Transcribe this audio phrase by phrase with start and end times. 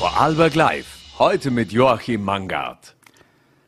[0.00, 0.86] Vorarlberg Live.
[1.18, 2.96] Heute mit Joachim Mangard.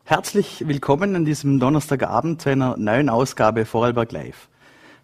[0.05, 4.49] Herzlich willkommen an diesem Donnerstagabend zu einer neuen Ausgabe Vorarlberg Live.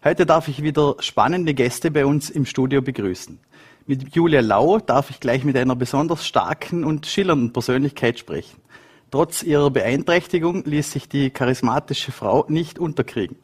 [0.03, 3.37] Heute darf ich wieder spannende Gäste bei uns im Studio begrüßen.
[3.85, 8.59] Mit Julia Lau darf ich gleich mit einer besonders starken und schillernden Persönlichkeit sprechen.
[9.11, 13.37] Trotz ihrer Beeinträchtigung ließ sich die charismatische Frau nicht unterkriegen.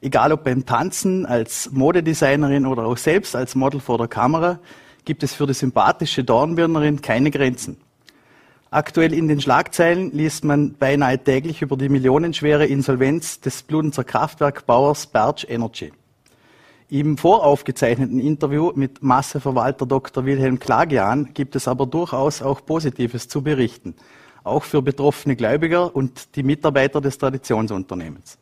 [0.00, 4.60] Egal ob beim Tanzen, als Modedesignerin oder auch selbst als Model vor der Kamera,
[5.04, 7.76] gibt es für die sympathische Dornbirnerin keine Grenzen.
[8.70, 15.06] Aktuell in den Schlagzeilen liest man beinahe täglich über die millionenschwere Insolvenz des Bludenzer Kraftwerkbauers
[15.06, 15.92] Berge Energy.
[16.90, 20.26] Im voraufgezeichneten Interview mit Masseverwalter Dr.
[20.26, 23.94] Wilhelm Klagian gibt es aber durchaus auch Positives zu berichten,
[24.42, 28.38] auch für betroffene Gläubiger und die Mitarbeiter des Traditionsunternehmens.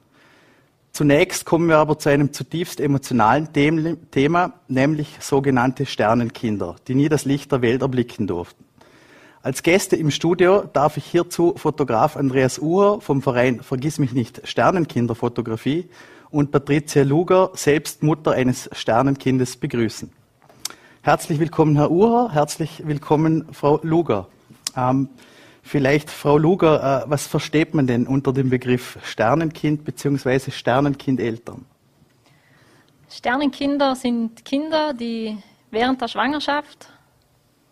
[0.93, 7.25] Zunächst kommen wir aber zu einem zutiefst emotionalen Thema, nämlich sogenannte Sternenkinder, die nie das
[7.25, 8.63] Licht der Welt erblicken durften.
[9.43, 14.47] Als Gäste im Studio darf ich hierzu Fotograf Andreas Uhr vom Verein Vergiss mich nicht
[14.47, 15.89] Sternenkinderfotografie
[16.31, 20.13] und Patricia Luger, selbst Mutter eines Sternenkindes, begrüßen.
[21.01, 24.29] Herzlich willkommen, Herr Uhr, herzlich willkommen, Frau Luger.
[24.77, 25.09] Ähm,
[25.63, 30.51] Vielleicht, Frau Luger, äh, was versteht man denn unter dem Begriff Sternenkind bzw.
[30.51, 31.65] Sternenkindeltern?
[33.09, 35.39] Sternenkinder sind Kinder, die
[35.71, 36.89] während der Schwangerschaft,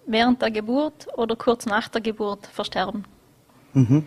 [0.06, 3.05] während der Geburt oder kurz nach der Geburt versterben.
[3.72, 4.04] Mhm.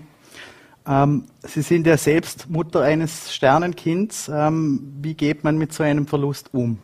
[0.86, 4.30] Ähm, Sie sind ja selbst Mutter eines Sternenkinds.
[4.30, 6.80] Ähm, wie geht man mit so einem Verlust um?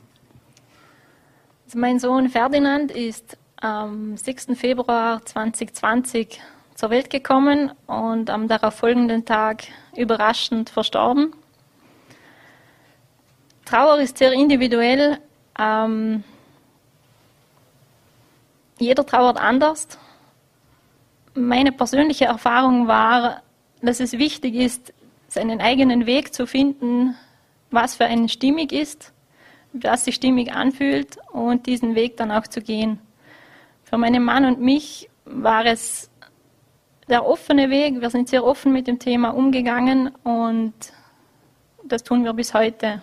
[1.65, 4.47] Also mein Sohn Ferdinand ist am 6.
[4.55, 6.39] Februar 2020
[6.79, 9.63] zur Welt gekommen und am darauffolgenden Tag
[9.97, 11.33] überraschend verstorben.
[13.65, 15.17] Trauer ist sehr individuell.
[15.59, 16.23] Ähm,
[18.77, 19.89] jeder trauert anders.
[21.33, 23.43] Meine persönliche Erfahrung war,
[23.81, 24.93] dass es wichtig ist,
[25.27, 27.13] seinen eigenen Weg zu finden,
[27.71, 29.11] was für einen stimmig ist,
[29.73, 33.01] was sich stimmig anfühlt und diesen Weg dann auch zu gehen.
[33.83, 36.08] Für meinen Mann und mich war es
[37.09, 38.01] der offene Weg.
[38.01, 40.73] Wir sind sehr offen mit dem Thema umgegangen und
[41.83, 43.01] das tun wir bis heute.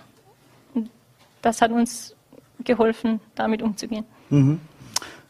[1.42, 2.14] Das hat uns
[2.64, 4.04] geholfen, damit umzugehen.
[4.30, 4.60] Mhm.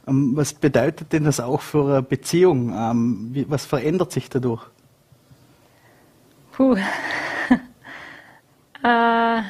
[0.06, 2.72] Ähm, was bedeutet denn das auch für eine Beziehung?
[2.72, 4.62] Ähm, was verändert sich dadurch?
[6.52, 6.76] Puh.
[8.84, 9.42] äh,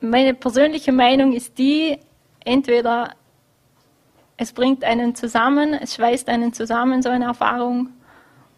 [0.00, 1.98] meine persönliche Meinung ist die,
[2.44, 3.14] entweder
[4.36, 7.90] es bringt einen zusammen, es schweißt einen zusammen, so eine Erfahrung,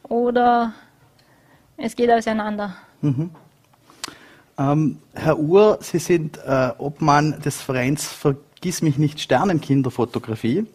[0.04, 0.72] oder
[1.76, 2.76] es geht auseinander.
[3.02, 3.30] Mhm.
[4.58, 10.66] Ähm, Herr Uhr, Sie sind äh, Obmann des Vereins Vergiss mich nicht Sternenkinderfotografie.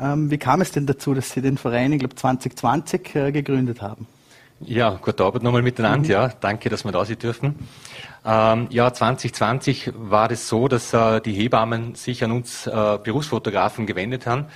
[0.00, 3.80] Ähm, wie kam es denn dazu, dass Sie den Verein, ich glaube 2020, äh, gegründet
[3.82, 4.08] haben?
[4.66, 6.06] Ja, gute Arbeit nochmal miteinander.
[6.06, 6.10] Mhm.
[6.10, 7.68] Ja, danke, dass wir da sein dürfen.
[8.24, 13.86] Ähm, ja, 2020 war es so, dass äh, die Hebammen sich an uns äh, Berufsfotografen
[13.86, 14.46] gewendet haben.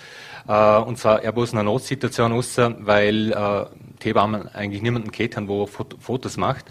[0.49, 3.67] Äh, und zwar eher bloß in einer Notsituation raus, weil äh,
[4.03, 6.65] die Hebammen eigentlich niemanden kennt haben, wo Fot Fotos macht.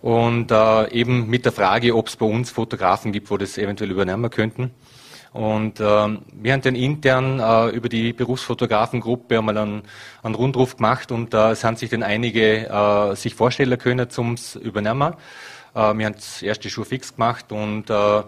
[0.00, 3.90] Und äh, eben mit der Frage, ob es bei uns Fotografen gibt, wo das eventuell
[3.90, 4.70] übernehmen könnten.
[5.36, 9.82] Und ähm, wir haben dann intern äh, über die Berufsfotografengruppe einmal einen,
[10.22, 14.36] einen Rundruf gemacht und äh, es haben sich dann einige äh, sich vorstellen können zum
[14.62, 15.12] Übernehmen.
[15.74, 18.22] Äh, wir haben das erste Schuh fix gemacht und äh,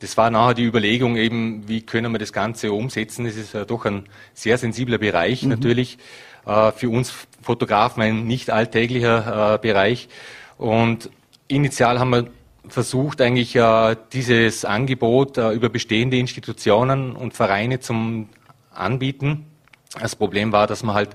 [0.00, 3.24] das war nachher die Überlegung eben, wie können wir das Ganze umsetzen.
[3.26, 5.50] Es ist ja doch ein sehr sensibler Bereich mhm.
[5.50, 5.96] natürlich.
[6.44, 10.08] Äh, für uns Fotografen ein nicht alltäglicher Bereich.
[10.56, 11.08] Und
[11.46, 12.26] initial haben wir
[12.72, 18.28] versucht eigentlich äh, dieses Angebot äh, über bestehende Institutionen und Vereine zum
[18.72, 19.46] Anbieten.
[20.00, 21.10] Das Problem war, dass man halt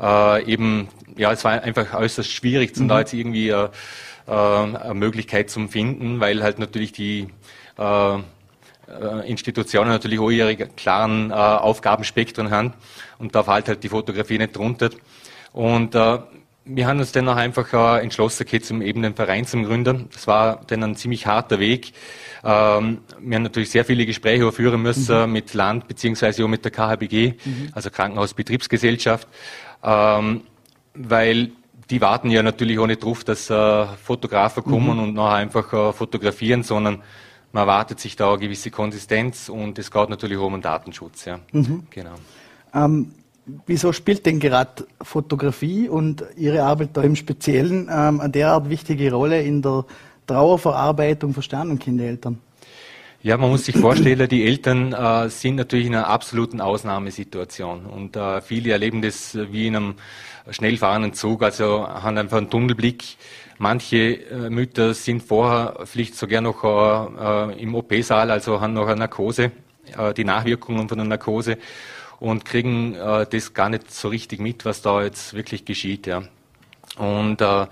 [0.00, 2.88] äh, eben, ja, es war einfach äußerst schwierig, mhm.
[2.88, 3.68] da jetzt irgendwie äh,
[4.26, 7.28] äh, eine Möglichkeit zum Finden, weil halt natürlich die
[7.78, 8.18] äh,
[9.24, 12.74] Institutionen natürlich auch ihre klaren Aufgabenspektren haben
[13.18, 14.90] und da fällt halt die Fotografie nicht drunter.
[15.54, 15.94] Und
[16.64, 20.08] wir haben uns dann auch einfach äh, entschlossen, okay, zum eben den Verein zum Gründen.
[20.12, 21.92] Das war dann ein ziemlich harter Weg.
[22.44, 25.32] Ähm, wir haben natürlich sehr viele Gespräche führen müssen mhm.
[25.32, 27.68] mit Land beziehungsweise auch mit der KHBG, mhm.
[27.72, 29.28] also Krankenhausbetriebsgesellschaft,
[29.82, 30.42] ähm,
[30.94, 31.52] weil
[31.90, 35.02] die warten ja natürlich auch nicht drauf, dass äh, Fotografen kommen mhm.
[35.02, 37.02] und nachher einfach äh, fotografieren, sondern
[37.52, 41.26] man erwartet sich da eine gewisse Konsistenz und es geht natürlich auch um den Datenschutz.
[41.26, 41.40] Ja.
[41.52, 41.86] Mhm.
[41.90, 42.14] Genau.
[42.74, 43.12] Ähm,
[43.66, 49.12] wieso spielt denn gerade Fotografie und Ihre Arbeit da im Speziellen ähm, eine derart wichtige
[49.12, 49.84] Rolle in der
[50.26, 52.38] Trauerverarbeitung für Sternenkindeltern?
[53.24, 58.16] Ja, man muss sich vorstellen, die Eltern äh, sind natürlich in einer absoluten Ausnahmesituation und
[58.16, 59.94] äh, viele erleben das wie in einem
[60.50, 63.16] schnell fahrenden Zug, also haben einfach einen Tunnelblick.
[63.58, 68.88] Manche äh, Mütter sind vorher vielleicht sogar noch äh, äh im OP-Saal, also haben noch
[68.88, 69.52] eine Narkose,
[69.96, 71.58] äh, die Nachwirkungen von der Narkose
[72.22, 76.06] und kriegen äh, das gar nicht so richtig mit, was da jetzt wirklich geschieht.
[76.06, 76.22] Ja.
[76.96, 77.66] Und äh,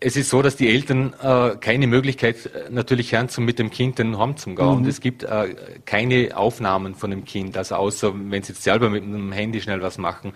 [0.00, 3.70] es ist so, dass die Eltern äh, keine Möglichkeit äh, natürlich haben, zum mit dem
[3.70, 4.66] Kind in den Raum zu gehen.
[4.66, 4.72] Mhm.
[4.72, 5.54] Und es gibt äh,
[5.86, 9.80] keine Aufnahmen von dem Kind, also außer wenn sie jetzt selber mit dem Handy schnell
[9.80, 10.34] was machen.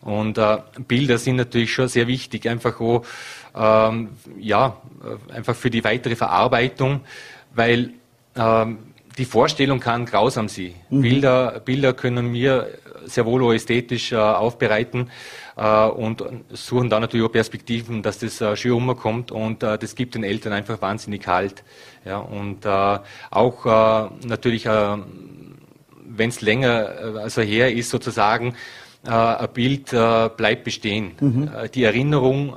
[0.00, 0.58] Und äh,
[0.88, 3.04] Bilder sind natürlich schon sehr wichtig, einfach auch,
[3.54, 4.08] ähm,
[4.38, 7.02] ja, äh, einfach für die weitere Verarbeitung,
[7.54, 7.90] weil
[8.34, 8.78] ähm,
[9.18, 10.74] die Vorstellung kann grausam sein.
[10.88, 11.00] Mhm.
[11.02, 12.68] Bilder, Bilder können wir
[13.04, 15.10] sehr wohl auch ästhetisch äh, aufbereiten
[15.56, 19.94] äh, und suchen dann natürlich auch Perspektiven, dass das äh, schön umkommt und äh, das
[19.94, 21.62] gibt den Eltern einfach wahnsinnig Halt.
[22.04, 22.98] Ja, und äh,
[23.30, 24.96] auch äh, natürlich, äh,
[26.06, 28.54] wenn es länger also her ist sozusagen,
[29.02, 31.12] ein Bild bleibt bestehen.
[31.20, 31.50] Mhm.
[31.72, 32.54] Die Erinnerung,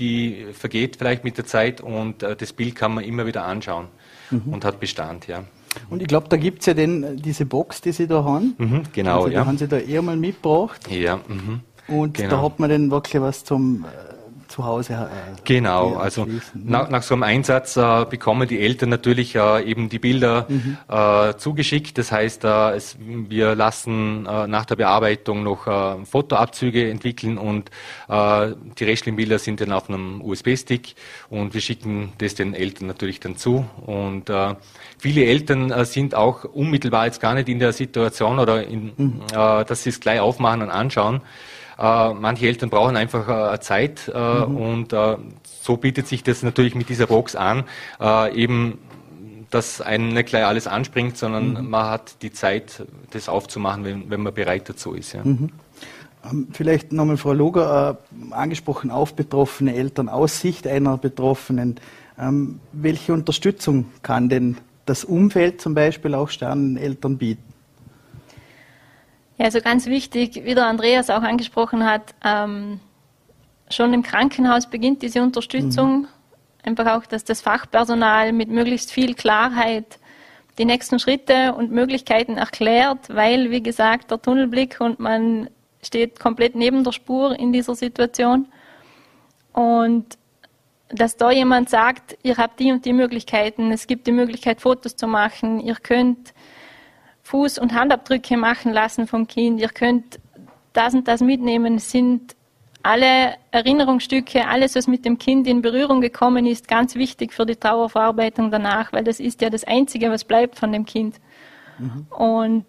[0.00, 3.86] die vergeht vielleicht mit der Zeit und das Bild kann man immer wieder anschauen
[4.32, 4.52] mhm.
[4.52, 5.44] und hat Bestand, ja.
[5.90, 8.54] Und ich glaube, da gibt es ja den, diese Box, die Sie da haben.
[8.58, 9.42] Mhm, genau, also, ja.
[9.42, 10.90] Die haben Sie da eher mal mitgebracht.
[10.90, 11.16] Ja.
[11.16, 11.60] Mhm.
[11.88, 12.30] Und genau.
[12.30, 14.15] da hat man dann wirklich was zum äh,
[14.56, 14.94] zu Hause.
[14.94, 16.40] Äh, genau, also ne?
[16.54, 20.78] nach, nach, so einem Einsatz äh, bekommen die Eltern natürlich äh, eben die Bilder mhm.
[20.88, 21.98] äh, zugeschickt.
[21.98, 25.66] Das heißt, äh, es, wir lassen äh, nach der Bearbeitung noch
[26.06, 27.70] Fotoabzüge entwickeln und
[28.08, 30.94] die restlichen Bilder sind dann auf einem USB-Stick
[31.28, 33.66] und wir schicken das den Eltern natürlich dann zu.
[33.84, 34.30] Und
[34.98, 39.20] viele Eltern sind auch unmittelbar jetzt gar nicht in der Situation oder in, mhm.
[39.32, 41.20] dass sie es gleich aufmachen und anschauen.
[41.78, 44.56] Äh, manche Eltern brauchen einfach äh, Zeit äh, mhm.
[44.56, 44.94] und
[45.44, 47.64] so bietet sich das natürlich mit dieser Box an,
[48.32, 48.78] eben
[49.50, 51.70] dass einen nicht gleich alles anspringt, sondern mhm.
[51.70, 55.12] man hat die Zeit, das aufzumachen, wenn, wenn man bereit dazu ist.
[55.12, 55.24] Ja.
[55.24, 55.50] Mhm.
[56.30, 61.76] Ähm, vielleicht nochmal Frau Loger äh, angesprochen auf betroffene Eltern, aus Sicht einer Betroffenen.
[62.18, 67.42] Ähm, welche Unterstützung kann denn das Umfeld zum Beispiel auch Sterneneltern bieten?
[69.38, 72.80] Ja, also ganz wichtig, wie der Andreas auch angesprochen hat, ähm,
[73.70, 76.00] schon im Krankenhaus beginnt diese Unterstützung.
[76.00, 76.08] Mhm.
[76.64, 79.98] Einfach auch, dass das Fachpersonal mit möglichst viel Klarheit
[80.58, 85.50] die nächsten Schritte und Möglichkeiten erklärt, weil, wie gesagt, der Tunnelblick und man
[85.82, 88.48] steht komplett neben der Spur in dieser Situation.
[89.52, 90.18] Und
[90.88, 94.96] dass da jemand sagt, ihr habt die und die Möglichkeiten, es gibt die Möglichkeit, Fotos
[94.96, 96.32] zu machen, ihr könnt
[97.28, 99.60] Fuß- und Handabdrücke machen lassen vom Kind.
[99.60, 100.20] Ihr könnt
[100.72, 101.76] das und das mitnehmen.
[101.76, 102.36] Es sind
[102.82, 107.56] alle Erinnerungsstücke, alles, was mit dem Kind in Berührung gekommen ist, ganz wichtig für die
[107.56, 111.16] Trauerverarbeitung danach, weil das ist ja das Einzige, was bleibt von dem Kind.
[111.78, 112.06] Mhm.
[112.10, 112.66] Und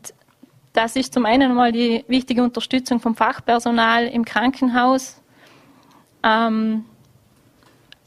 [0.73, 5.21] das ist zum einen mal die wichtige Unterstützung vom Fachpersonal im Krankenhaus.
[6.23, 6.85] Ähm,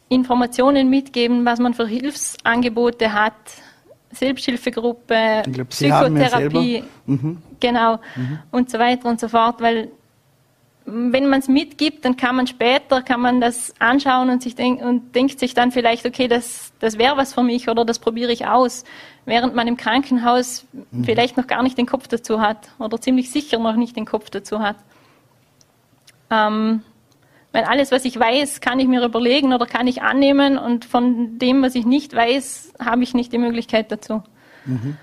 [0.08, 3.34] Informationen mitgeben, was man für Hilfsangebote hat,
[4.12, 7.38] Selbsthilfegruppe, glaub, Psychotherapie, mhm.
[7.60, 8.38] genau, mhm.
[8.50, 9.90] und so weiter und so fort, weil
[10.86, 14.82] wenn man es mitgibt, dann kann man später, kann man das anschauen und sich denk,
[14.82, 18.32] und denkt sich dann vielleicht, okay, das, das wäre was für mich oder das probiere
[18.32, 18.84] ich aus,
[19.24, 21.04] während man im Krankenhaus mhm.
[21.04, 24.30] vielleicht noch gar nicht den Kopf dazu hat oder ziemlich sicher noch nicht den Kopf
[24.30, 24.76] dazu hat.
[26.30, 26.82] Ähm,
[27.52, 31.38] weil alles, was ich weiß, kann ich mir überlegen oder kann ich annehmen und von
[31.38, 34.22] dem, was ich nicht weiß, habe ich nicht die Möglichkeit dazu.
[34.64, 34.96] Mhm.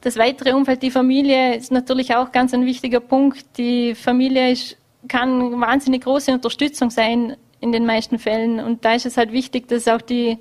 [0.00, 3.58] Das weitere Umfeld, die Familie, ist natürlich auch ganz ein wichtiger Punkt.
[3.58, 4.76] Die Familie ist,
[5.08, 9.68] kann wahnsinnig große Unterstützung sein in den meisten Fällen und da ist es halt wichtig,
[9.68, 10.38] dass auch die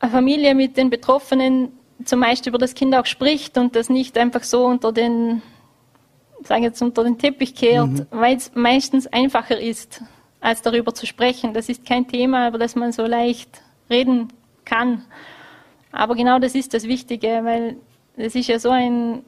[0.00, 1.72] Familie mit den Betroffenen
[2.04, 5.42] zumeist über das Kind auch spricht und das nicht einfach so unter den
[6.46, 8.06] sage jetzt unter den Teppich kehrt, mhm.
[8.10, 10.02] weil es meistens einfacher ist,
[10.40, 11.54] als darüber zu sprechen.
[11.54, 14.28] Das ist kein Thema, über das man so leicht reden
[14.64, 15.04] kann.
[15.92, 17.76] Aber genau das ist das Wichtige, weil
[18.16, 19.22] es ist ja so ein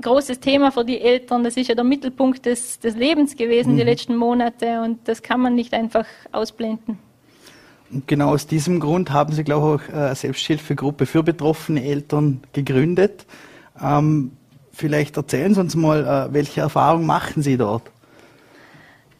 [0.00, 1.44] großes Thema für die Eltern.
[1.44, 3.76] Das ist ja der Mittelpunkt des, des Lebens gewesen, mhm.
[3.78, 4.82] die letzten Monate.
[4.82, 6.98] Und das kann man nicht einfach ausblenden.
[7.90, 12.40] Und genau aus diesem Grund haben Sie, glaube ich, auch eine Selbsthilfegruppe für betroffene Eltern
[12.52, 13.26] gegründet.
[13.82, 14.32] Ähm,
[14.80, 17.82] Vielleicht erzählen Sie uns mal, äh, welche Erfahrungen machen Sie dort?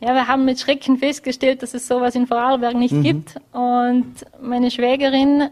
[0.00, 3.02] Ja, wir haben mit Schrecken festgestellt, dass es sowas in Vorarlberg nicht mhm.
[3.02, 3.34] gibt.
[3.52, 5.50] Und meine Schwägerin,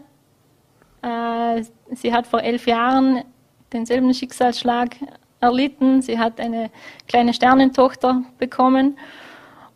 [1.03, 1.63] äh,
[1.93, 3.21] sie hat vor elf Jahren
[3.71, 4.95] denselben Schicksalsschlag
[5.41, 6.01] erlitten.
[6.01, 6.71] Sie hat eine
[7.07, 8.97] kleine Sternentochter bekommen.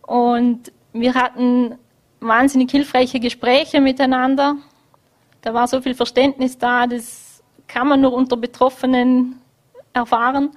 [0.01, 1.75] Und wir hatten
[2.21, 4.55] wahnsinnig hilfreiche Gespräche miteinander.
[5.41, 9.42] da war so viel Verständnis da, das kann man nur unter Betroffenen
[9.93, 10.51] erfahren.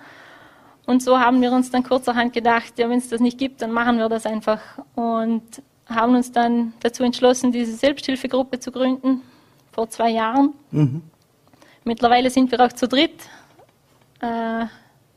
[0.87, 3.73] Und so haben wir uns dann kurzerhand gedacht, ja, wenn es das nicht gibt, dann
[3.73, 4.61] machen wir das einfach.
[4.95, 9.23] Und haben uns dann dazu entschlossen, diese Selbsthilfegruppe zu gründen,
[9.73, 10.55] vor zwei Jahren.
[10.71, 11.02] Mhm.
[11.85, 13.28] Mittlerweile sind wir auch zu dritt.
[14.21, 14.66] Äh,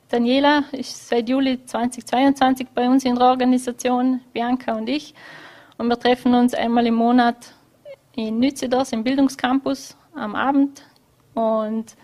[0.09, 5.13] Daniela ist seit Juli 2022 bei uns in der Organisation, Bianca und ich.
[5.77, 7.53] Und wir treffen uns einmal im Monat
[8.15, 10.83] in Nützedorf im Bildungscampus am Abend.
[11.35, 11.95] Und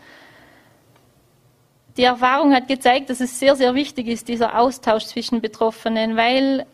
[1.97, 6.65] die Erfahrung hat gezeigt, dass es sehr, sehr wichtig ist, dieser Austausch zwischen Betroffenen, weil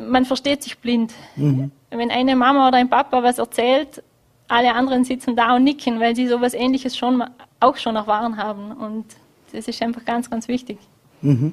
[0.00, 1.12] man versteht sich blind.
[1.36, 1.70] Mhm.
[1.90, 4.02] Wenn eine Mama oder ein Papa was erzählt,
[4.48, 7.22] alle anderen sitzen da und nicken, weil sie sowas Ähnliches schon
[7.60, 8.72] auch schon erfahren haben.
[8.72, 9.04] Und
[9.52, 10.78] das ist einfach ganz, ganz wichtig.
[11.22, 11.52] Mhm.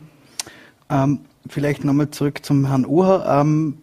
[0.90, 3.26] Ähm, vielleicht nochmal zurück zum Herrn Uher.
[3.28, 3.78] Ähm,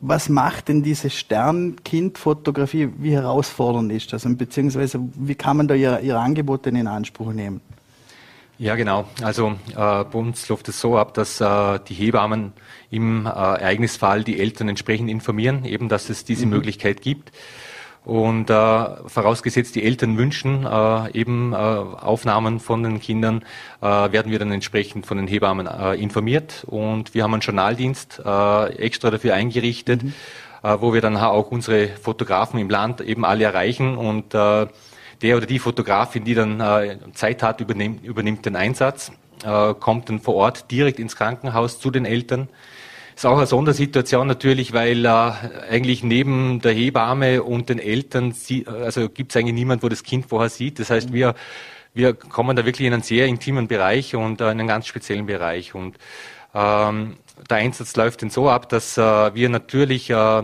[0.00, 4.24] was macht denn diese Sternkind-Fotografie, wie herausfordernd ist das?
[4.24, 7.60] Und beziehungsweise wie kann man da Ihre, Ihre Angebote in Anspruch nehmen?
[8.58, 9.06] Ja, genau.
[9.22, 12.52] Also äh, bei uns läuft es so ab, dass äh, die Hebammen
[12.90, 16.52] im äh, Ereignisfall die Eltern entsprechend informieren, eben dass es diese mhm.
[16.52, 17.30] Möglichkeit gibt.
[18.08, 23.44] Und äh, vorausgesetzt, die Eltern wünschen äh, eben äh, Aufnahmen von den Kindern,
[23.82, 26.64] äh, werden wir dann entsprechend von den Hebammen äh, informiert.
[26.66, 30.14] Und wir haben einen Journaldienst äh, extra dafür eingerichtet, mhm.
[30.62, 34.68] äh, wo wir dann auch unsere Fotografen im Land eben alle erreichen und äh,
[35.20, 39.12] der oder die Fotografin, die dann äh, Zeit hat, übernimmt, übernimmt den Einsatz,
[39.44, 42.48] äh, kommt dann vor Ort direkt ins Krankenhaus zu den Eltern
[43.18, 48.32] ist auch eine Sondersituation natürlich, weil äh, eigentlich neben der Hebamme und den Eltern,
[48.66, 50.78] also gibt es eigentlich niemand, wo das Kind vorher sieht.
[50.78, 51.34] Das heißt, wir,
[51.94, 55.26] wir kommen da wirklich in einen sehr intimen Bereich und äh, in einen ganz speziellen
[55.26, 55.74] Bereich.
[55.74, 55.96] Und
[56.54, 57.16] ähm,
[57.50, 60.42] der Einsatz läuft dann so ab, dass äh, wir natürlich äh,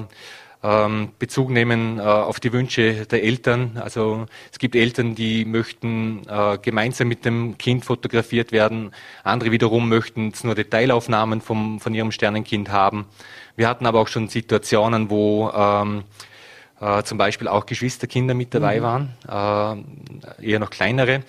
[1.18, 3.78] Bezug nehmen äh, auf die Wünsche der Eltern.
[3.82, 8.92] Also es gibt Eltern, die möchten äh, gemeinsam mit dem Kind fotografiert werden.
[9.24, 13.04] Andere wiederum möchten nur Detailaufnahmen vom, von ihrem Sternenkind haben.
[13.56, 16.04] Wir hatten aber auch schon Situationen, wo ähm,
[16.80, 18.82] äh, zum Beispiel auch Geschwisterkinder mit dabei mhm.
[19.28, 19.84] waren,
[20.40, 21.24] äh, eher noch kleinere.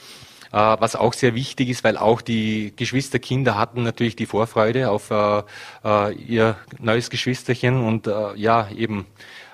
[0.51, 5.11] Äh, was auch sehr wichtig ist, weil auch die Geschwisterkinder hatten natürlich die Vorfreude auf
[5.11, 5.43] äh,
[5.83, 9.05] äh, ihr neues Geschwisterchen und ja, eben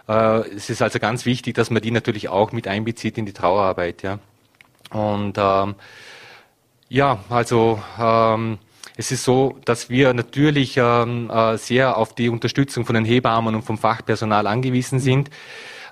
[0.07, 4.03] es ist also ganz wichtig, dass man die natürlich auch mit einbezieht in die Trauerarbeit,
[4.03, 4.19] ja.
[4.89, 5.75] Und ähm,
[6.89, 8.57] ja, also ähm,
[8.97, 13.55] es ist so, dass wir natürlich ähm, äh, sehr auf die Unterstützung von den Hebammen
[13.55, 15.29] und vom Fachpersonal angewiesen sind.
[15.29, 15.31] Äh,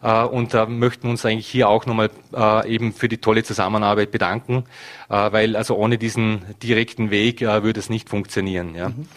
[0.02, 4.12] und da möchten wir uns eigentlich hier auch nochmal äh, eben für die tolle Zusammenarbeit
[4.12, 4.64] bedanken,
[5.10, 8.76] äh, weil also ohne diesen direkten Weg würde es nicht funktionieren.
[8.76, 8.90] Ja.
[8.90, 9.08] Mhm.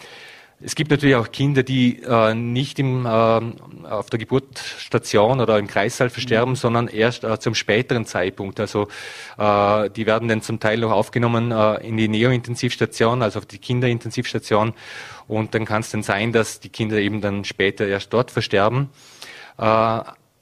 [0.65, 5.67] Es gibt natürlich auch Kinder, die äh, nicht im, äh, auf der Geburtsstation oder im
[5.67, 6.55] Kreissaal versterben, mhm.
[6.55, 8.61] sondern erst äh, zum späteren Zeitpunkt.
[8.61, 8.87] Also
[9.37, 13.57] äh, die werden dann zum Teil noch aufgenommen äh, in die Neointensivstation, also auf die
[13.57, 14.73] Kinderintensivstation.
[15.27, 18.89] Und dann kann es dann sein, dass die Kinder eben dann später erst dort versterben.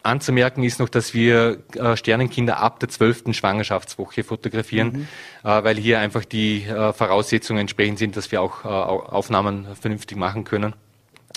[0.03, 5.07] Anzumerken ist noch, dass wir äh, Sternenkinder ab der zwölften Schwangerschaftswoche fotografieren,
[5.43, 5.49] mhm.
[5.49, 10.43] äh, weil hier einfach die äh, Voraussetzungen entsprechend sind, dass wir auch Aufnahmen vernünftig machen
[10.43, 10.73] können.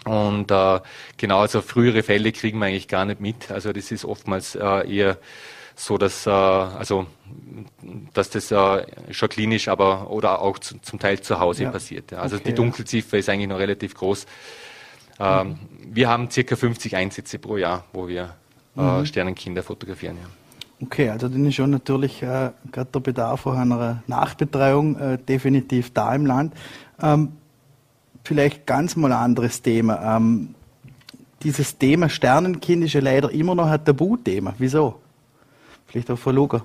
[0.05, 0.53] Und
[1.17, 3.51] genau, also frühere Fälle kriegen wir eigentlich gar nicht mit.
[3.51, 5.17] Also das ist oftmals eher
[5.75, 7.07] so, dass also
[8.13, 8.53] dass das
[9.13, 11.71] schon klinisch, aber oder auch zum Teil zu Hause ja.
[11.71, 12.13] passiert.
[12.13, 13.21] Also okay, die Dunkelziffer ja.
[13.21, 14.27] ist eigentlich noch relativ groß.
[15.21, 15.59] Ähm, mhm.
[15.95, 18.35] Wir haben circa 50 Einsätze pro Jahr, wo wir
[18.75, 19.07] mhm.
[19.07, 20.17] Sternenkinder fotografieren.
[20.17, 20.29] Ja.
[20.83, 25.93] Okay, also dann ist schon natürlich äh, gerade der Bedarf auch einer Nachbetreuung äh, definitiv
[25.93, 26.55] da im Land.
[27.01, 27.33] Ähm,
[28.25, 30.17] vielleicht ganz mal ein anderes Thema.
[30.17, 30.55] Ähm,
[31.43, 34.55] dieses Thema Sternenkind ist ja leider immer noch ein Tabuthema.
[34.59, 35.01] Wieso?
[35.87, 36.63] Vielleicht auch Frau Luger.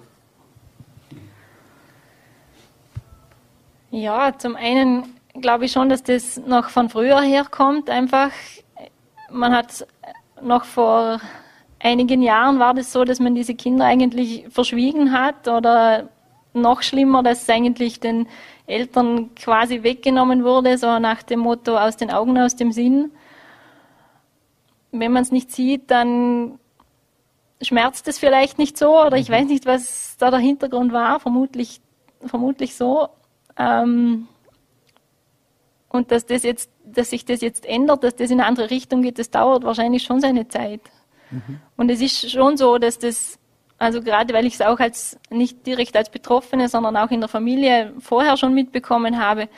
[3.91, 5.03] Ja, zum einen
[5.41, 7.89] glaube ich schon, dass das noch von früher herkommt.
[7.89, 8.31] Einfach,
[9.31, 9.85] man hat
[10.41, 11.19] noch vor
[11.79, 16.09] einigen Jahren war das so, dass man diese Kinder eigentlich verschwiegen hat oder
[16.53, 18.27] noch schlimmer, dass es eigentlich den
[18.65, 23.11] Eltern quasi weggenommen wurde, so nach dem Motto aus den Augen, aus dem Sinn.
[24.91, 26.59] Wenn man es nicht sieht, dann
[27.61, 29.33] schmerzt es vielleicht nicht so oder ich mhm.
[29.33, 31.81] weiß nicht, was da der Hintergrund war, vermutlich,
[32.25, 33.09] vermutlich so.
[33.57, 34.27] Ähm,
[35.89, 39.01] und dass das jetzt, dass sich das jetzt ändert, dass das in eine andere Richtung
[39.01, 40.81] geht, das dauert wahrscheinlich schon seine Zeit.
[41.31, 41.59] Mhm.
[41.77, 43.39] Und es ist schon so, dass das,
[43.77, 47.29] also gerade weil ich es auch als nicht direkt als Betroffene, sondern auch in der
[47.29, 49.49] Familie vorher schon mitbekommen habe,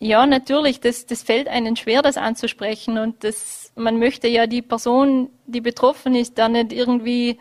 [0.00, 2.98] ja, natürlich, das, das fällt einem schwer, das anzusprechen.
[2.98, 7.38] Und das, man möchte ja die Person, die betroffen ist, da nicht irgendwie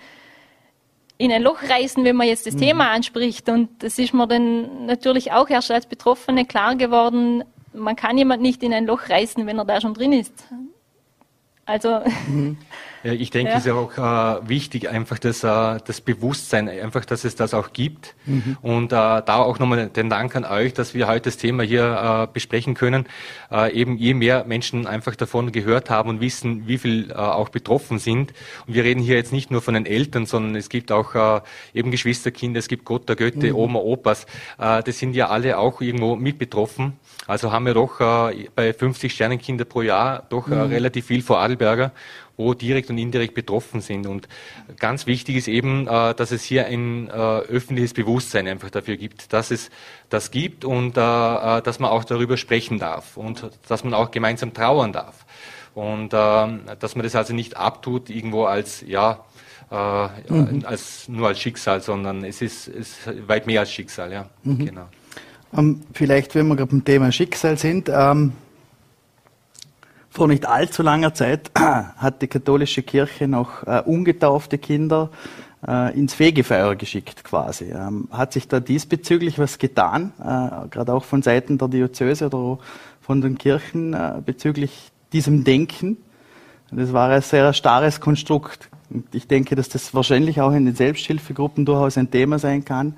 [1.20, 2.60] in ein Loch reißen, wenn man jetzt das mhm.
[2.60, 3.48] Thema anspricht.
[3.50, 8.42] Und das ist mir dann natürlich auch erst als Betroffene klar geworden, man kann jemand
[8.42, 10.34] nicht in ein Loch reißen, wenn er da schon drin ist.
[11.66, 12.58] Also mhm.
[13.14, 13.58] Ich denke, ja.
[13.58, 17.74] es ist auch äh, wichtig, einfach das, äh, das Bewusstsein, einfach, dass es das auch
[17.74, 18.16] gibt.
[18.26, 18.58] Mhm.
[18.62, 22.28] Und äh, da auch nochmal den Dank an euch, dass wir heute das Thema hier
[22.28, 23.06] äh, besprechen können.
[23.52, 27.50] Äh, eben je mehr Menschen einfach davon gehört haben und wissen, wie viel äh, auch
[27.50, 28.34] betroffen sind.
[28.68, 31.42] Und wir reden hier jetzt nicht nur von den Eltern, sondern es gibt auch äh,
[31.74, 33.56] eben Geschwisterkinder, es gibt Gott, der Götte, mhm.
[33.56, 34.26] Oma, Opas.
[34.58, 36.94] Äh, das sind ja alle auch irgendwo mit betroffen.
[37.28, 40.72] Also haben wir doch äh, bei 50 Sternenkinder pro Jahr doch äh, mhm.
[40.72, 41.92] relativ viel vor Adelberger
[42.38, 44.08] wo direkt und indirekt betroffen sind.
[44.08, 44.27] Und
[44.79, 49.34] ganz wichtig ist eben, äh, dass es hier ein äh, öffentliches Bewusstsein einfach dafür gibt,
[49.34, 49.70] dass es
[50.10, 51.01] das gibt und äh,
[51.62, 55.25] dass man auch darüber sprechen darf und dass man auch gemeinsam trauern darf.
[55.74, 59.24] Und ähm, dass man das also nicht abtut irgendwo als, ja,
[59.70, 60.63] mhm.
[60.63, 64.25] als, nur als Schicksal, sondern es ist, ist weit mehr als Schicksal, ja.
[64.44, 64.65] Mhm.
[64.65, 64.88] Genau.
[65.51, 68.34] Um, ähm, vielleicht, wenn wir gerade beim Thema Schicksal sind, ähm,
[70.18, 75.12] vor nicht allzu langer Zeit hat die katholische Kirche noch äh, ungetaufte Kinder
[75.66, 77.66] äh, ins Fegefeuer geschickt quasi.
[77.66, 82.58] Ähm, hat sich da diesbezüglich was getan, äh, gerade auch von Seiten der Diözese oder
[83.00, 85.98] von den Kirchen äh, bezüglich diesem Denken?
[86.72, 88.70] Das war ein sehr starres Konstrukt.
[88.90, 92.96] Und ich denke, dass das wahrscheinlich auch in den Selbsthilfegruppen durchaus ein Thema sein kann,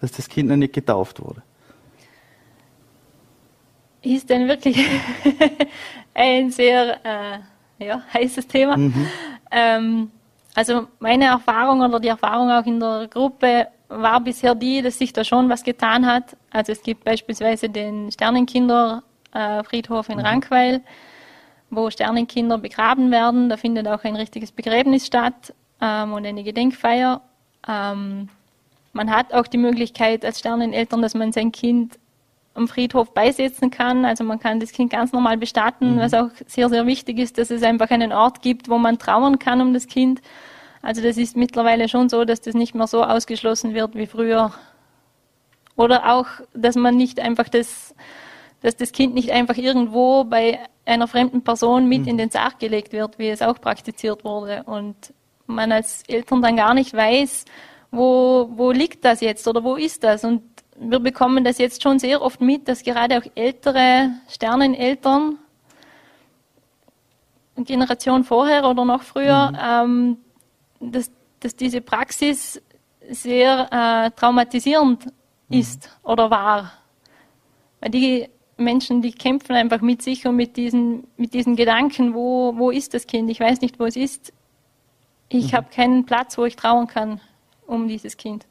[0.00, 1.42] dass das Kind noch nicht getauft wurde
[4.02, 4.76] ist denn wirklich
[6.14, 8.76] ein sehr äh, ja, heißes Thema.
[8.76, 9.06] Mhm.
[9.50, 10.10] Ähm,
[10.54, 15.12] also meine Erfahrung oder die Erfahrung auch in der Gruppe war bisher die, dass sich
[15.12, 16.36] da schon was getan hat.
[16.50, 20.24] Also es gibt beispielsweise den Sternenkinderfriedhof äh, in mhm.
[20.24, 20.80] Rankweil,
[21.70, 23.48] wo Sternenkinder begraben werden.
[23.48, 27.22] Da findet auch ein richtiges Begräbnis statt ähm, und eine Gedenkfeier.
[27.68, 28.28] Ähm,
[28.92, 31.98] man hat auch die Möglichkeit als Sterneneltern, dass man sein Kind
[32.54, 34.04] am Friedhof beisetzen kann.
[34.04, 35.98] Also man kann das Kind ganz normal bestatten, mhm.
[35.98, 39.38] was auch sehr, sehr wichtig ist, dass es einfach einen Ort gibt, wo man trauern
[39.38, 40.20] kann um das Kind.
[40.82, 44.52] Also das ist mittlerweile schon so, dass das nicht mehr so ausgeschlossen wird wie früher.
[45.76, 47.94] Oder auch, dass man nicht einfach das,
[48.60, 52.08] dass das Kind nicht einfach irgendwo bei einer fremden Person mit mhm.
[52.08, 54.64] in den Sarg gelegt wird, wie es auch praktiziert wurde.
[54.64, 55.14] Und
[55.46, 57.44] man als Eltern dann gar nicht weiß,
[57.90, 60.24] wo, wo liegt das jetzt oder wo ist das?
[60.24, 60.42] Und
[60.76, 65.38] wir bekommen das jetzt schon sehr oft mit, dass gerade auch ältere Sterneneltern,
[67.56, 70.16] Generation vorher oder noch früher, mhm.
[70.80, 72.60] ähm, dass, dass diese Praxis
[73.10, 75.12] sehr äh, traumatisierend mhm.
[75.58, 76.72] ist oder war.
[77.80, 82.56] Weil die Menschen, die kämpfen einfach mit sich und mit diesen, mit diesen Gedanken, wo,
[82.56, 83.30] wo ist das Kind?
[83.30, 84.32] Ich weiß nicht, wo es ist.
[85.28, 85.56] Ich mhm.
[85.56, 87.20] habe keinen Platz, wo ich trauern kann
[87.66, 88.46] um dieses Kind.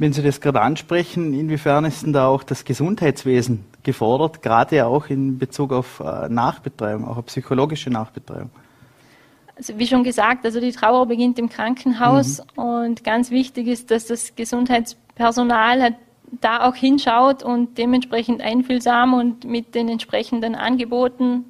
[0.00, 5.06] Wenn Sie das gerade ansprechen, inwiefern ist denn da auch das Gesundheitswesen gefordert, gerade auch
[5.08, 8.50] in Bezug auf äh, Nachbetreuung, auch auf psychologische Nachbetreuung?
[9.56, 12.62] Also wie schon gesagt, also die Trauer beginnt im Krankenhaus mhm.
[12.62, 15.96] und ganz wichtig ist, dass das Gesundheitspersonal halt
[16.40, 21.44] da auch hinschaut und dementsprechend einfühlsam und mit den entsprechenden Angeboten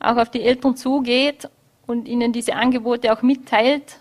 [0.00, 1.48] auch auf die Eltern zugeht
[1.86, 4.00] und ihnen diese Angebote auch mitteilt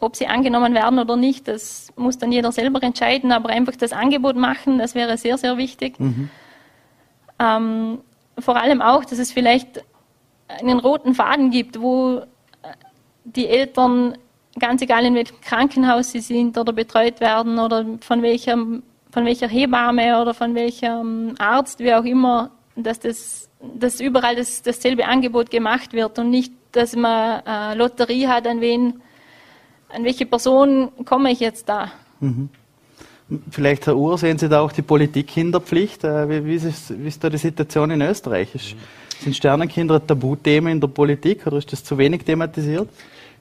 [0.00, 3.92] ob sie angenommen werden oder nicht, das muss dann jeder selber entscheiden, aber einfach das
[3.92, 5.98] Angebot machen, das wäre sehr, sehr wichtig.
[5.98, 6.30] Mhm.
[7.38, 7.98] Ähm,
[8.38, 9.84] vor allem auch, dass es vielleicht
[10.48, 12.22] einen roten Faden gibt, wo
[13.24, 14.16] die Eltern,
[14.58, 19.48] ganz egal in welchem Krankenhaus sie sind oder betreut werden oder von welcher, von welcher
[19.48, 25.50] Hebamme oder von welchem Arzt, wie auch immer, dass das dass überall das, dasselbe Angebot
[25.50, 29.00] gemacht wird und nicht, dass man äh, Lotterie hat, an wen
[29.88, 31.92] an welche Person komme ich jetzt da?
[32.20, 32.48] Mhm.
[33.50, 36.04] Vielleicht, Herr Uhr, sehen Sie da auch die Politik in der Pflicht?
[36.04, 38.54] Äh, wie, wie, ist, wie ist da die Situation in Österreich?
[38.54, 38.78] Mhm.
[39.24, 42.88] Sind Sternenkinder ein Tabuthema in der Politik oder ist das zu wenig thematisiert?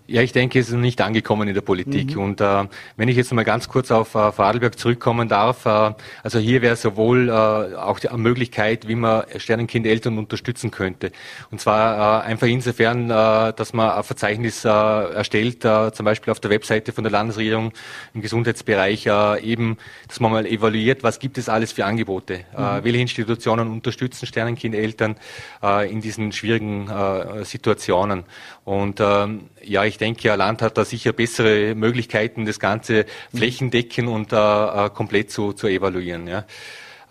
[0.07, 2.15] Ja, ich denke, es ist noch nicht angekommen in der Politik.
[2.15, 2.21] Mhm.
[2.21, 2.65] Und äh,
[2.95, 6.75] wenn ich jetzt mal ganz kurz auf äh, Vorarlberg zurückkommen darf, äh, also hier wäre
[6.75, 11.11] sowohl äh, auch die Möglichkeit, wie man Sternenkindeltern unterstützen könnte.
[11.49, 16.31] Und zwar äh, einfach insofern, äh, dass man ein Verzeichnis äh, erstellt, äh, zum Beispiel
[16.31, 17.71] auf der Webseite von der Landesregierung
[18.13, 22.61] im Gesundheitsbereich, äh, eben, dass man mal evaluiert, was gibt es alles für Angebote, äh,
[22.61, 22.65] mhm.
[22.79, 25.15] äh, welche Institutionen unterstützen Sternenkindeltern
[25.63, 28.23] äh, in diesen schwierigen äh, Situationen.
[28.65, 33.05] Und ähm, ja, ich denke, Ihr Land hat da sicher bessere Möglichkeiten, das Ganze
[33.35, 36.27] flächendeckend und äh, äh, komplett zu, zu evaluieren.
[36.27, 36.45] Ja.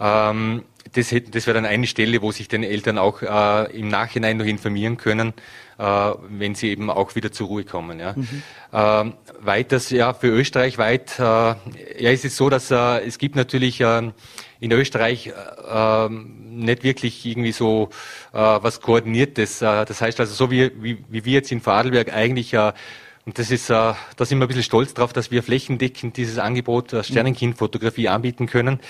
[0.00, 4.36] Ähm, das, das wäre dann eine Stelle, wo sich den Eltern auch äh, im Nachhinein
[4.36, 5.32] noch informieren können,
[5.78, 5.82] äh,
[6.28, 7.98] wenn sie eben auch wieder zur Ruhe kommen.
[7.98, 8.12] Ja.
[8.14, 8.42] Mhm.
[8.72, 13.34] Ähm, weiters, ja, für Österreich weit, äh, ja, ist es so, dass äh, es gibt
[13.36, 14.12] natürlich äh,
[14.64, 17.90] in Österreich äh, nicht wirklich irgendwie so
[18.32, 19.62] äh, was Koordiniertes.
[19.62, 22.72] Äh, das heißt also, so wie, wie, wie wir jetzt in Vorarlberg eigentlich äh,
[23.26, 26.38] und das ist, äh, da sind wir ein bisschen stolz drauf, dass wir flächendeckend dieses
[26.38, 28.80] Angebot Sternenkindfotografie anbieten können.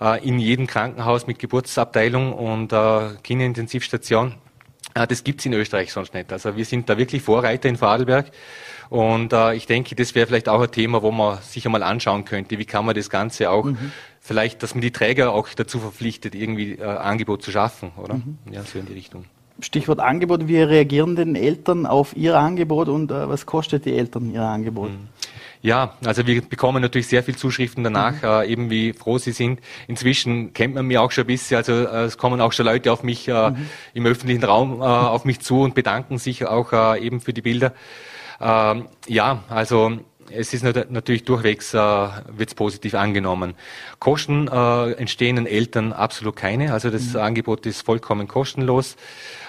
[0.00, 2.74] Äh, in jedem Krankenhaus mit Geburtsabteilung und
[3.22, 4.34] Kinderintensivstation.
[4.94, 6.32] Das gibt's in Österreich sonst nicht.
[6.32, 8.30] Also wir sind da wirklich Vorreiter in Vorarlberg.
[8.88, 12.58] Und ich denke, das wäre vielleicht auch ein Thema, wo man sich einmal anschauen könnte.
[12.58, 13.92] Wie kann man das Ganze auch mhm.
[14.26, 18.14] Vielleicht, dass man die Träger auch dazu verpflichtet, irgendwie äh, Angebot zu schaffen, oder?
[18.14, 18.38] Mhm.
[18.50, 19.24] Ja, so in die Richtung.
[19.60, 20.48] Stichwort Angebot.
[20.48, 24.90] Wie reagieren denn Eltern auf ihr Angebot und äh, was kostet die Eltern ihr Angebot?
[24.90, 25.08] Mhm.
[25.62, 28.28] Ja, also wir bekommen natürlich sehr viel Zuschriften danach, mhm.
[28.28, 29.60] äh, eben wie froh sie sind.
[29.88, 32.92] Inzwischen kennt man mich auch schon ein bisschen, also äh, es kommen auch schon Leute
[32.92, 33.66] auf mich äh, mhm.
[33.94, 37.42] im öffentlichen Raum äh, auf mich zu und bedanken sich auch äh, eben für die
[37.42, 37.72] Bilder.
[38.40, 39.98] Ähm, ja, also
[40.30, 43.54] es ist natürlich durchwegs äh, wird es positiv angenommen.
[43.98, 47.20] Kosten äh, entstehen den Eltern absolut keine, also das mhm.
[47.20, 48.96] Angebot ist vollkommen kostenlos.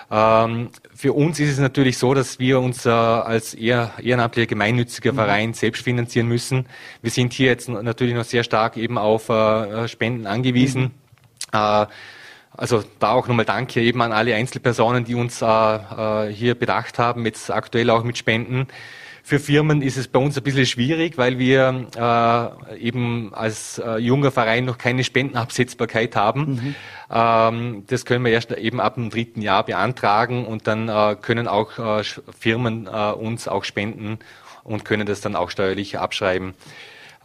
[0.10, 5.12] Ähm, für uns ist es natürlich so, dass wir uns äh, als eher ehrenamtlicher gemeinnütziger
[5.12, 5.18] mhm.
[5.18, 6.66] Verein selbst finanzieren müssen.
[7.02, 10.84] Wir sind hier jetzt natürlich noch sehr stark eben auf äh, Spenden angewiesen.
[10.84, 10.92] Mhm.
[11.54, 11.86] Äh,
[12.58, 16.98] also da auch nochmal Danke eben an alle Einzelpersonen, die uns äh, äh, hier bedacht
[16.98, 18.68] haben, jetzt aktuell auch mit Spenden.
[19.28, 23.98] Für Firmen ist es bei uns ein bisschen schwierig, weil wir äh, eben als äh,
[23.98, 26.46] junger Verein noch keine Spendenabsetzbarkeit haben.
[26.46, 26.76] Mhm.
[27.12, 31.50] Ähm, das können wir erst eben ab dem dritten Jahr beantragen und dann äh, können
[31.50, 32.06] auch äh,
[32.40, 34.20] Firmen äh, uns auch spenden
[34.63, 36.54] und können das dann auch steuerlich abschreiben.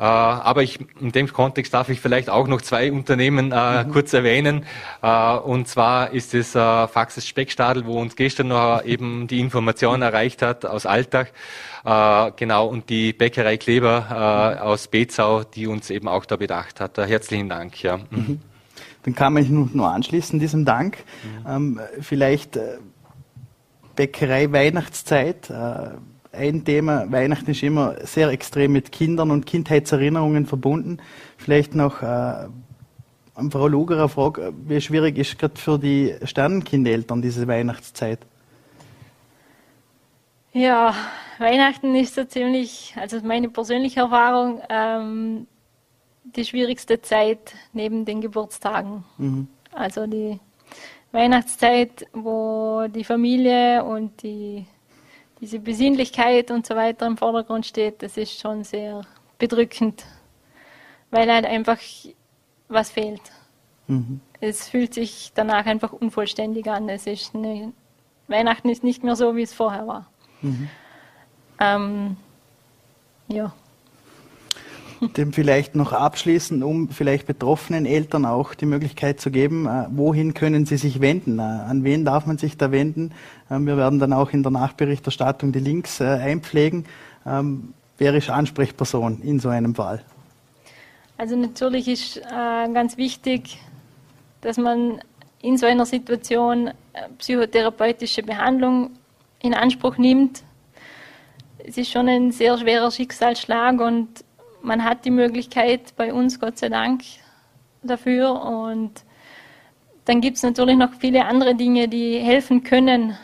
[0.02, 3.92] Äh, aber ich, in dem Kontext darf ich vielleicht auch noch zwei Unternehmen äh, mhm.
[3.92, 4.66] kurz erwähnen.
[5.00, 10.42] Äh, und zwar ist es Faxes Speckstadel, wo uns gestern noch eben die Information erreicht
[10.42, 11.32] hat aus Alltag.
[11.84, 16.98] Äh, genau, und die Bäckerei Kleber aus Bezau, die uns eben auch da bedacht hat.
[16.98, 17.80] herzlichen Dank.
[17.80, 17.98] Ja.
[17.98, 18.06] Mhm.
[18.10, 18.40] mhm.
[19.04, 20.98] Dann kann man sich nur anschließen, diesem Dank.
[21.44, 21.46] Mhm.
[21.48, 22.58] Ähm, vielleicht
[23.94, 25.52] Bäckerei Weihnachtszeit
[26.32, 27.10] ein Thema.
[27.10, 30.98] Weihnachten ist immer sehr extrem mit Kindern und Kindheitserinnerungen verbunden.
[31.36, 32.06] Vielleicht noch äh,
[33.34, 38.20] an Frau Lugerer Frage, wie schwierig ist gerade für die Sternenkindeltern diese Weihnachtszeit?
[40.52, 40.94] Ja,
[41.38, 45.46] Weihnachten ist so ziemlich, also meine persönliche Erfahrung, ähm,
[46.24, 49.04] die schwierigste Zeit neben den Geburtstagen.
[49.16, 49.48] Mhm.
[49.72, 50.38] Also die
[51.10, 54.66] Weihnachtszeit, wo die Familie und die
[55.42, 59.02] diese Besinnlichkeit und so weiter im Vordergrund steht, das ist schon sehr
[59.38, 60.06] bedrückend,
[61.10, 61.78] weil halt einfach
[62.68, 63.20] was fehlt.
[63.88, 64.20] Mhm.
[64.40, 66.88] Es fühlt sich danach einfach unvollständig an.
[66.88, 67.72] Es ist eine,
[68.28, 70.06] Weihnachten ist nicht mehr so, wie es vorher war.
[70.40, 70.68] Mhm.
[71.58, 72.16] Ähm,
[73.26, 73.52] ja
[75.16, 80.34] dem vielleicht noch abschließen, um vielleicht betroffenen Eltern auch die Möglichkeit zu geben, äh, wohin
[80.34, 83.12] können sie sich wenden, äh, an wen darf man sich da wenden.
[83.50, 86.86] Ähm, wir werden dann auch in der Nachberichterstattung die Links äh, einpflegen.
[87.26, 90.02] Ähm, wer ist Ansprechperson in so einem Fall?
[91.18, 93.58] Also natürlich ist ganz wichtig,
[94.40, 95.00] dass man
[95.40, 96.70] in so einer Situation
[97.18, 98.90] psychotherapeutische Behandlung
[99.40, 100.42] in Anspruch nimmt.
[101.58, 104.24] Es ist schon ein sehr schwerer Schicksalsschlag und
[104.62, 107.02] man hat die Möglichkeit bei uns, Gott sei Dank,
[107.82, 108.42] dafür.
[108.42, 109.04] Und
[110.04, 113.16] dann gibt es natürlich noch viele andere Dinge, die helfen können,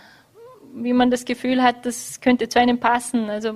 [0.75, 3.31] wie man das Gefühl hat, das könnte zu einem passen.
[3.31, 3.55] Also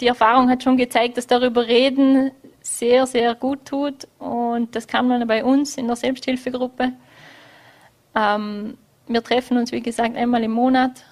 [0.00, 4.08] die Erfahrung hat schon gezeigt, dass darüber reden sehr, sehr gut tut.
[4.18, 6.92] Und das kann man bei uns in der Selbsthilfegruppe.
[8.14, 11.04] Ähm, wir treffen uns, wie gesagt, einmal im Monat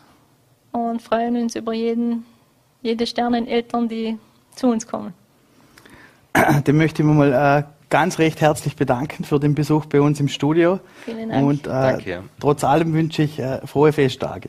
[0.72, 2.26] und freuen uns über jeden,
[2.82, 4.18] jede Sterneneltern, die
[4.54, 5.14] zu uns kommen.
[6.66, 10.20] dem möchte ich mir mal äh, ganz recht herzlich bedanken für den Besuch bei uns
[10.20, 10.80] im Studio.
[11.04, 11.46] Vielen Dank.
[11.46, 14.48] Und äh, trotz allem wünsche ich äh, frohe Festtage.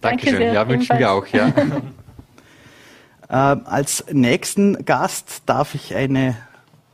[0.00, 0.40] Dankeschön.
[0.40, 1.26] Danke ja, wünschen wir auch.
[1.28, 1.48] Ja.
[3.28, 6.36] äh, als nächsten Gast darf ich eine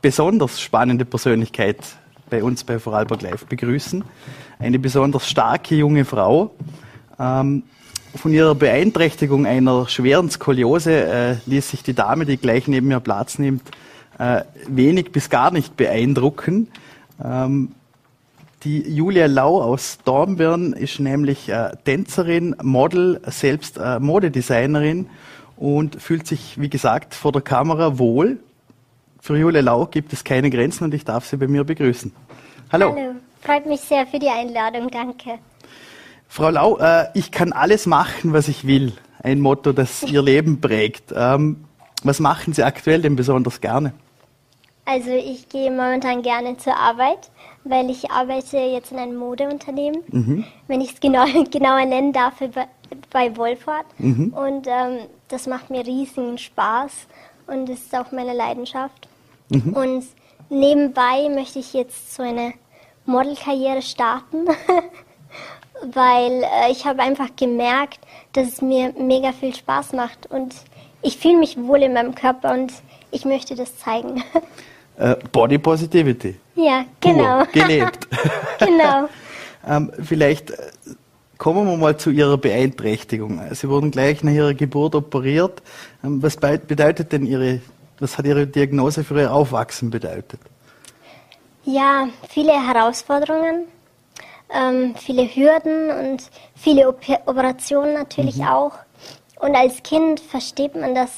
[0.01, 1.77] besonders spannende Persönlichkeit
[2.29, 4.03] bei uns bei Vorarlberg Live begrüßen.
[4.57, 6.55] Eine besonders starke junge Frau.
[7.19, 7.63] Ähm,
[8.15, 12.99] von ihrer Beeinträchtigung einer schweren Skoliose äh, ließ sich die Dame, die gleich neben mir
[12.99, 13.63] Platz nimmt,
[14.21, 16.67] äh, wenig bis gar nicht beeindrucken.
[17.23, 17.71] Ähm,
[18.63, 25.09] die Julia Lau aus Dornbirn ist nämlich äh, Tänzerin, Model, selbst äh, Modedesignerin
[25.57, 28.37] und fühlt sich, wie gesagt, vor der Kamera wohl.
[29.19, 32.11] Für Julia Lau gibt es keine Grenzen und ich darf sie bei mir begrüßen.
[32.71, 32.95] Hallo.
[32.95, 33.15] Hallo.
[33.41, 34.91] freut mich sehr für die Einladung.
[34.91, 35.39] Danke.
[36.27, 38.93] Frau Lau, äh, ich kann alles machen, was ich will.
[39.23, 41.11] Ein Motto, das Ihr Leben prägt.
[41.15, 41.65] Ähm,
[42.03, 43.93] was machen Sie aktuell denn besonders gerne?
[44.91, 47.29] Also ich gehe momentan gerne zur Arbeit,
[47.63, 50.43] weil ich arbeite jetzt in einem Modeunternehmen, Mhm.
[50.67, 52.67] wenn ich es genau, genauer nennen darf, bei,
[53.09, 53.85] bei Wolford.
[53.99, 54.33] Mhm.
[54.33, 56.91] Und ähm, das macht mir riesigen Spaß
[57.47, 59.07] und das ist auch meine Leidenschaft.
[59.47, 59.73] Mhm.
[59.73, 60.05] Und
[60.49, 62.53] nebenbei möchte ich jetzt so eine
[63.05, 64.45] Modelkarriere starten,
[65.83, 67.99] weil äh, ich habe einfach gemerkt,
[68.33, 70.53] dass es mir mega viel Spaß macht und
[71.01, 72.73] ich fühle mich wohl in meinem Körper und
[73.11, 74.21] ich möchte das zeigen.
[75.01, 76.35] Äh, Body Positivity.
[76.55, 77.43] ja, Pur, genau.
[77.51, 78.07] Gelebt.
[78.59, 79.09] genau.
[79.67, 80.57] ähm, vielleicht äh,
[81.39, 83.41] kommen wir mal zu Ihrer Beeinträchtigung.
[83.51, 85.63] Sie wurden gleich nach Ihrer Geburt operiert.
[86.03, 87.61] Ähm, was be- bedeutet denn Ihre,
[87.99, 90.39] was hat Ihre Diagnose für Ihr Aufwachsen bedeutet?
[91.63, 93.65] Ja, viele Herausforderungen,
[94.53, 98.73] ähm, viele Hürden und viele Op Operationen natürlich auch.
[99.39, 101.09] Und als Kind versteht man das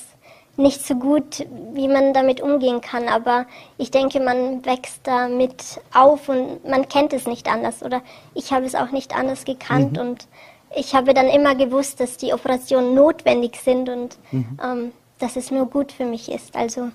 [0.55, 3.07] nicht so gut, wie man damit umgehen kann.
[3.07, 3.45] Aber
[3.77, 7.81] ich denke, man wächst damit auf und man kennt es nicht anders.
[7.81, 8.01] Oder
[8.35, 9.97] ich habe es auch nicht anders gekannt.
[9.97, 10.27] Und
[10.75, 15.65] ich habe dann immer gewusst, dass die Operationen notwendig sind und ähm, dass es nur
[15.67, 16.55] gut für mich ist.
[16.55, 16.89] Also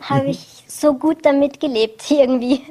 [0.00, 2.62] habe ich so gut damit gelebt irgendwie.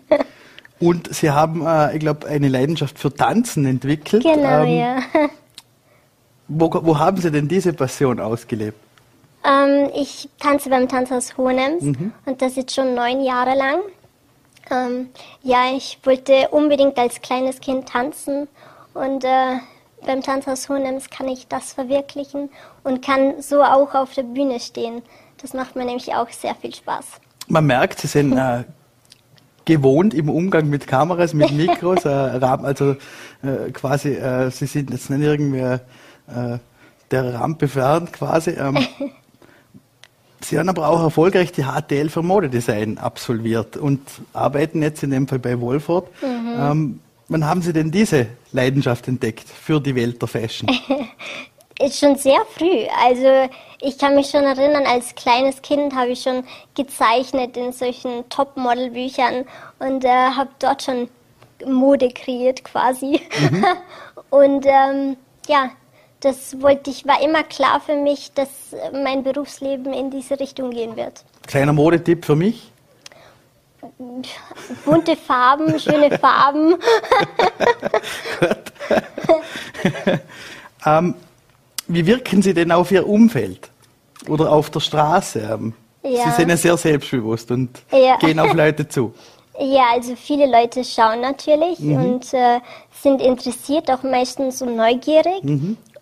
[0.79, 4.23] Und Sie haben, äh, ich glaube, eine Leidenschaft für Tanzen entwickelt.
[4.23, 4.97] genau, Ähm, ja.
[6.49, 8.77] Wo, wo haben Sie denn diese Passion ausgelebt?
[9.45, 11.83] Ähm, ich tanze beim Tanzhaus Hohenems
[12.25, 13.79] und das jetzt schon neun Jahre lang.
[14.71, 15.09] Ähm,
[15.41, 18.47] ja, ich wollte unbedingt als kleines Kind tanzen
[18.93, 19.57] und äh,
[20.05, 22.49] beim Tanzhaus Hohenems kann ich das verwirklichen
[22.83, 25.01] und kann so auch auf der Bühne stehen.
[25.41, 27.05] Das macht mir nämlich auch sehr viel Spaß.
[27.47, 28.63] Man merkt, Sie sind äh,
[29.65, 32.91] gewohnt im Umgang mit Kameras, mit Mikros, äh, also
[33.43, 35.79] äh, quasi, äh, Sie sind jetzt nicht irgendwie äh,
[37.11, 38.51] der Rampe fern quasi.
[38.51, 38.77] Ähm,
[40.43, 44.01] Sie haben aber auch erfolgreich die HTL für Modedesign absolviert und
[44.33, 46.07] arbeiten jetzt in dem Fall bei Wolford.
[46.21, 50.69] Ähm, wann haben Sie denn diese Leidenschaft entdeckt für die Welt der Fashion?
[51.79, 52.85] Ist schon sehr früh.
[53.03, 53.49] Also
[53.81, 56.43] ich kann mich schon erinnern, als kleines Kind habe ich schon
[56.75, 59.45] gezeichnet in solchen Top-Model-Büchern
[59.79, 61.09] und äh, habe dort schon
[61.65, 63.19] Mode kreiert quasi.
[64.29, 65.71] und ähm, ja,
[66.23, 68.49] das wollte ich, war immer klar für mich, dass
[68.93, 71.23] mein Berufsleben in diese Richtung gehen wird.
[71.47, 72.71] Kleiner Modetipp für mich.
[74.85, 76.75] Bunte Farben, schöne Farben.
[80.85, 81.15] Ähm,
[81.87, 83.69] wie wirken Sie denn auf Ihr Umfeld
[84.27, 85.39] oder auf der Straße?
[85.39, 86.25] Ähm, Ja.
[86.25, 88.17] Sie sind ja sehr selbstbewusst und Ja.
[88.17, 89.13] gehen auf Leute zu.
[89.57, 92.59] Ja, also viele Leute schauen natürlich und äh,
[93.01, 95.41] sind interessiert, auch meistens so neugierig.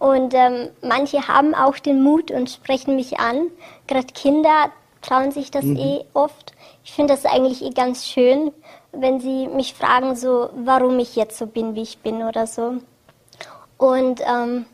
[0.02, 3.52] Und ähm, manche haben auch den Mut und sprechen mich an.
[3.86, 4.72] Gerade Kinder
[5.04, 6.54] trauen sich das eh oft.
[6.84, 8.52] Ich finde das eigentlich eh ganz schön,
[8.94, 12.78] wenn sie mich fragen, so, warum ich jetzt so bin, wie ich bin oder so.
[13.78, 14.66] Und ähm,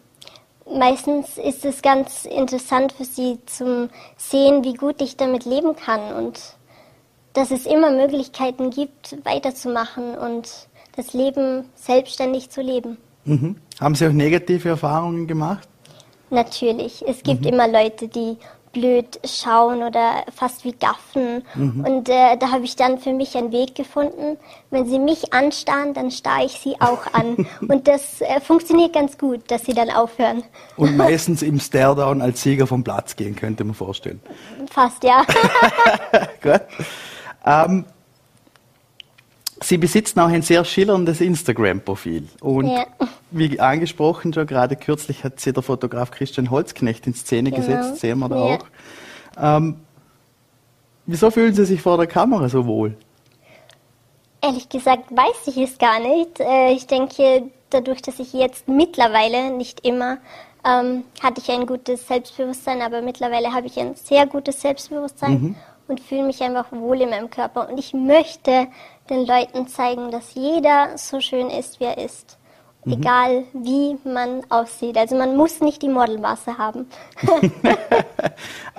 [0.66, 6.14] meistens ist es ganz interessant für sie zum Sehen, wie gut ich damit leben kann
[6.14, 6.40] und
[7.34, 12.98] dass es immer Möglichkeiten gibt, weiterzumachen und das Leben selbstständig zu leben.
[13.26, 13.58] Mhm.
[13.80, 15.68] Haben Sie auch negative Erfahrungen gemacht?
[16.30, 17.04] Natürlich.
[17.08, 18.38] Es gibt immer Leute, die
[18.74, 21.44] blöd schauen oder fast wie gaffen.
[21.56, 24.38] Und äh, da habe ich dann für mich einen Weg gefunden.
[24.70, 27.48] Wenn sie mich anstarren, dann starre ich sie auch an.
[27.68, 30.44] Und das äh, funktioniert ganz gut, dass sie dann aufhören.
[30.76, 34.22] Und meistens im Stairdown als Sieger vom Platz gehen, könnte man vorstellen.
[34.70, 35.26] Fast, ja.
[36.42, 36.62] Gut.
[37.46, 37.86] Ähm,
[39.62, 42.28] Sie besitzen auch ein sehr schillerndes Instagram-Profil.
[42.42, 42.86] Und Ja.
[43.32, 47.66] wie angesprochen, schon gerade kürzlich hat sie der Fotograf Christian Holzknecht in Szene Genau.
[47.66, 48.42] gesetzt, sehen wir da Ja.
[48.42, 48.66] auch.
[49.40, 49.76] Ähm,
[51.06, 52.96] wieso fühlen Sie sich vor der Kamera so wohl?
[54.42, 56.40] Ehrlich gesagt weiß ich es gar nicht.
[56.40, 60.20] Äh, Ich denke, dadurch, dass ich jetzt mittlerweile, nicht immer,
[60.64, 65.56] ähm, hatte ich ein gutes Selbstbewusstsein, aber mittlerweile habe ich ein sehr gutes Selbstbewusstsein
[65.88, 67.70] und fühle mich einfach wohl in meinem Körper.
[67.70, 68.68] Und ich möchte
[69.10, 72.38] den Leuten zeigen, dass jeder so schön ist, wie er ist.
[72.90, 74.98] Egal wie man aussieht.
[74.98, 76.88] Also man muss nicht die Modelmaße haben.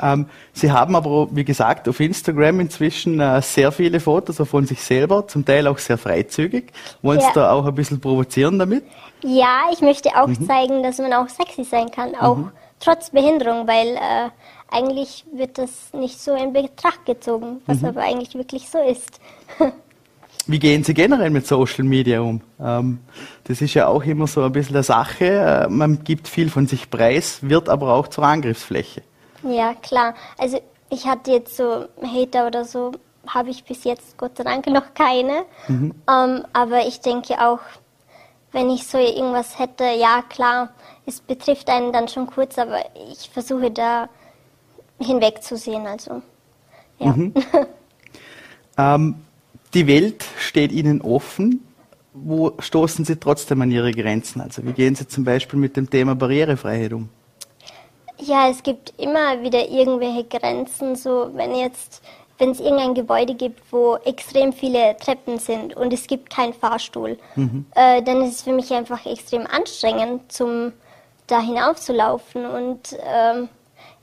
[0.00, 4.80] Ähm, Sie haben aber, wie gesagt, auf Instagram inzwischen äh, sehr viele Fotos von sich
[4.80, 6.72] selber, zum Teil auch sehr freizügig.
[7.02, 7.32] Wollen Sie Ja.
[7.34, 8.84] da auch ein bisschen provozieren damit?
[9.24, 12.38] Ja, ich möchte auch zeigen, dass man auch sexy sein kann, auch
[12.80, 14.30] trotz Behinderung, weil äh,
[14.70, 19.20] eigentlich wird das nicht so in Betracht gezogen, was aber eigentlich wirklich so ist.
[20.46, 22.40] Wie gehen Sie generell mit Social Media um?
[22.58, 23.00] Ähm,
[23.44, 25.26] das ist ja auch immer so ein bisschen eine Sache.
[25.26, 29.02] Äh, man gibt viel von sich preis, wird aber auch zur Angriffsfläche.
[29.42, 30.14] Ja, klar.
[30.38, 32.92] Also ich hatte jetzt so Hater oder so,
[33.26, 35.44] habe ich bis jetzt Gott sei Dank noch keine.
[35.68, 35.94] Mhm.
[36.10, 37.60] Ähm, aber ich denke auch,
[38.52, 40.70] wenn ich so irgendwas hätte, ja klar,
[41.06, 44.08] es betrifft einen dann schon kurz, aber ich versuche da
[45.00, 45.86] hinwegzusehen.
[45.86, 46.22] Also,
[46.98, 47.12] ja.
[47.12, 47.34] Mhm.
[48.78, 49.14] ähm,
[49.74, 51.64] die Welt steht Ihnen offen.
[52.14, 54.40] Wo stoßen Sie trotzdem an Ihre Grenzen?
[54.40, 57.10] Also wie gehen Sie zum Beispiel mit dem Thema Barrierefreiheit um?
[58.20, 60.96] Ja, es gibt immer wieder irgendwelche Grenzen.
[60.96, 62.02] So, wenn jetzt,
[62.38, 67.18] wenn es irgendein Gebäude gibt, wo extrem viele Treppen sind und es gibt keinen Fahrstuhl,
[67.34, 67.66] mhm.
[67.74, 70.72] äh, dann ist es für mich einfach extrem anstrengend, zum
[71.28, 72.44] da hinaufzulaufen.
[72.44, 73.48] Und ähm,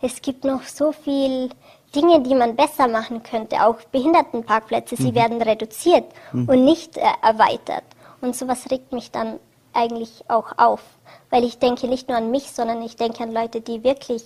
[0.02, 1.50] es gibt noch so viel
[1.94, 5.16] Dinge, die man besser machen könnte, auch Behindertenparkplätze, sie mhm.
[5.16, 6.48] werden reduziert mhm.
[6.48, 7.84] und nicht äh, erweitert.
[8.22, 9.40] Und sowas regt mich dann
[9.74, 10.82] eigentlich auch auf,
[11.30, 14.24] weil ich denke nicht nur an mich, sondern ich denke an Leute, die wirklich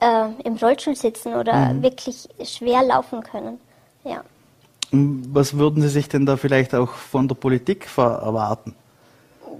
[0.00, 1.82] äh, im Rollstuhl sitzen oder mhm.
[1.82, 3.58] wirklich schwer laufen können.
[4.04, 4.22] Ja.
[4.92, 8.74] Was würden Sie sich denn da vielleicht auch von der Politik erwarten?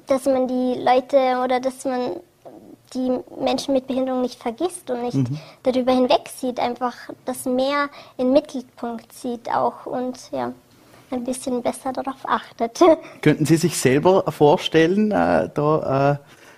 [0.06, 2.16] Dass man die Leute oder dass man
[2.94, 5.38] die Menschen mit Behinderung nicht vergisst und nicht mhm.
[5.64, 6.94] darüber hinwegsieht, einfach
[7.24, 10.52] das mehr in Mittelpunkt sieht auch und ja,
[11.10, 12.78] ein bisschen besser darauf achtet.
[13.22, 16.16] Könnten Sie sich selber vorstellen, äh, da äh,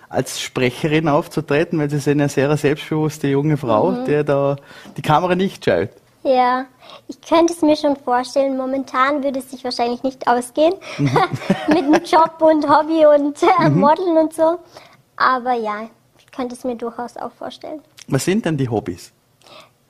[0.09, 4.05] als Sprecherin aufzutreten, weil Sie sind eine sehr selbstbewusste junge Frau, mhm.
[4.05, 4.55] der da
[4.95, 5.89] die Kamera nicht schaut?
[6.23, 6.65] Ja,
[7.07, 8.57] ich könnte es mir schon vorstellen.
[8.57, 11.11] Momentan würde es sich wahrscheinlich nicht ausgehen mhm.
[11.69, 13.79] mit dem Job und Hobby und äh, mhm.
[13.79, 14.59] Modeln und so.
[15.15, 15.87] Aber ja,
[16.37, 17.81] könnte es mir durchaus auch vorstellen.
[18.07, 19.11] Was sind denn die Hobbys?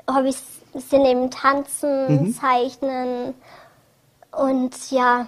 [0.09, 0.41] Hobbys
[0.73, 2.33] sind eben Tanzen, mhm.
[2.33, 3.33] Zeichnen
[4.31, 5.27] und ja,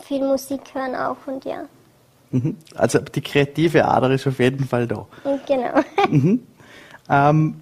[0.00, 1.62] viel Musik hören auch und ja.
[2.32, 2.56] Mhm.
[2.74, 5.06] Also die kreative Ader ist auf jeden Fall da.
[5.46, 5.80] Genau.
[6.08, 6.46] Mhm.
[7.08, 7.60] Ähm,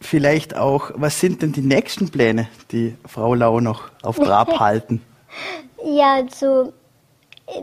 [0.00, 5.02] vielleicht auch, was sind denn die nächsten Pläne, die Frau Lau noch auf Trab halten?
[5.84, 6.72] Ja, so,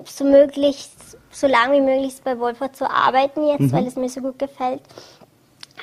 [0.05, 3.71] so möglichst so lange wie möglich bei Wolfert zu arbeiten jetzt, mhm.
[3.71, 4.81] weil es mir so gut gefällt.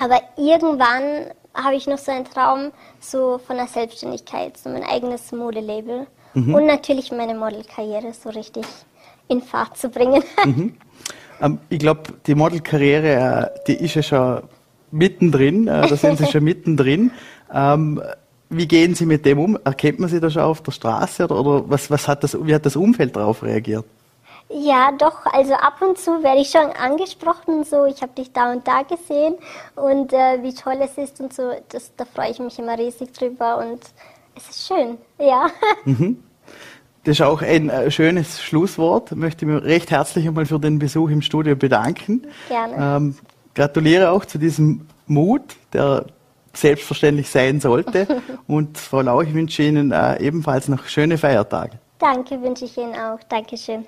[0.00, 5.30] Aber irgendwann habe ich noch so einen Traum so von der Selbstständigkeit, so mein eigenes
[5.30, 6.54] Modelabel mhm.
[6.54, 8.66] und natürlich meine Modelkarriere so richtig
[9.28, 10.22] in Fahrt zu bringen.
[10.44, 10.74] Mhm.
[11.40, 14.42] Ähm, ich glaube, die Modelkarriere, äh, die ist ja schon
[14.92, 17.10] mittendrin, äh, da sind Sie schon mittendrin.
[17.52, 18.00] Ähm,
[18.50, 19.58] wie gehen Sie mit dem um?
[19.64, 22.54] Erkennt man Sie da schon auf der Straße oder, oder was, was hat das, wie
[22.54, 23.84] hat das Umfeld darauf reagiert?
[24.50, 25.24] Ja, doch.
[25.26, 28.82] Also ab und zu werde ich schon angesprochen, so ich habe dich da und da
[28.82, 29.36] gesehen
[29.74, 31.52] und äh, wie toll es ist und so.
[31.70, 33.80] Das, da freue ich mich immer riesig drüber und
[34.36, 35.48] es ist schön, ja.
[35.84, 36.22] Mhm.
[37.04, 39.12] Das ist auch ein äh, schönes Schlusswort.
[39.12, 42.26] Ich möchte mich recht herzlich einmal für den Besuch im Studio bedanken.
[42.48, 42.96] Gerne.
[42.96, 43.14] Ähm,
[43.54, 45.42] gratuliere auch zu diesem Mut,
[45.74, 46.06] der
[46.54, 48.22] selbstverständlich sein sollte.
[48.46, 51.78] und Frau Lau, ich wünsche Ihnen äh, ebenfalls noch schöne Feiertage.
[51.98, 53.18] Danke, wünsche ich Ihnen auch.
[53.28, 53.84] Dankeschön.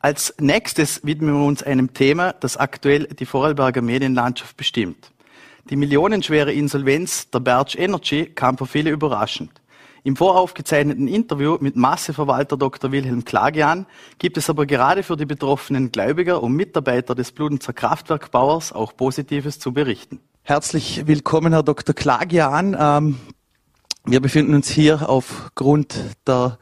[0.00, 5.10] Als nächstes widmen wir uns einem Thema, das aktuell die Vorarlberger Medienlandschaft bestimmt.
[5.70, 9.50] Die millionenschwere Insolvenz der Berge Energy kam für viele überraschend.
[10.06, 12.92] Im voraufgezeichneten Interview mit Masseverwalter Dr.
[12.92, 13.86] Wilhelm Klagian
[14.18, 19.58] gibt es aber gerade für die betroffenen Gläubiger und Mitarbeiter des Bludenzer Kraftwerkbauers auch Positives
[19.58, 20.20] zu berichten.
[20.42, 21.94] Herzlich willkommen, Herr Dr.
[21.94, 22.76] Klagian.
[22.78, 23.18] Ähm,
[24.04, 26.58] wir befinden uns hier aufgrund der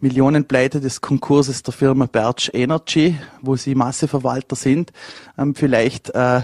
[0.00, 4.92] Millionenpleite des Konkurses der Firma Birch Energy, wo Sie Masseverwalter sind.
[5.38, 6.42] Ähm, vielleicht, äh,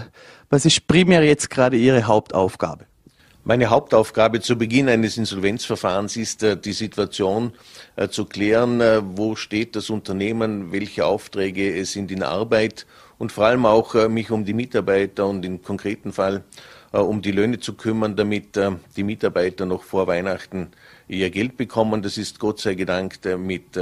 [0.49, 2.88] was ist primär jetzt gerade Ihre Hauptaufgabe?
[3.49, 7.53] Meine Hauptaufgabe zu Beginn eines Insolvenzverfahrens ist, äh, die Situation
[7.95, 12.85] äh, zu klären, äh, wo steht das Unternehmen, welche Aufträge sind in Arbeit
[13.17, 16.43] und vor allem auch mich um die Mitarbeiter und im konkreten Fall
[16.91, 18.57] um die Löhne zu kümmern, damit
[18.95, 20.69] die Mitarbeiter noch vor Weihnachten
[21.07, 22.01] ihr Geld bekommen.
[22.01, 23.77] Das ist Gott sei Dank mit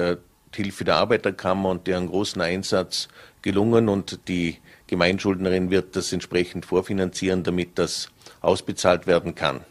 [0.56, 3.10] Hilfe der Arbeiterkammer und deren großen Einsatz
[3.44, 8.10] gelungen und die Gemeinschuldnerin wird das entsprechend vorfinanzieren, damit das
[8.48, 9.62] ausbezahlt werden kann.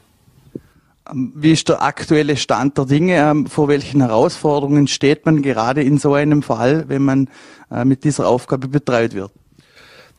[1.11, 3.17] Ähm, wie ist der aktuelle Stand der Dinge?
[3.17, 7.29] Ähm, vor welchen Herausforderungen steht man gerade in so einem Fall, wenn man
[7.71, 9.33] äh, mit dieser Aufgabe betreut wird?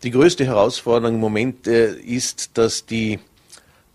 [0.03, 3.19] Die größte Herausforderung im Moment äh, ist, dass die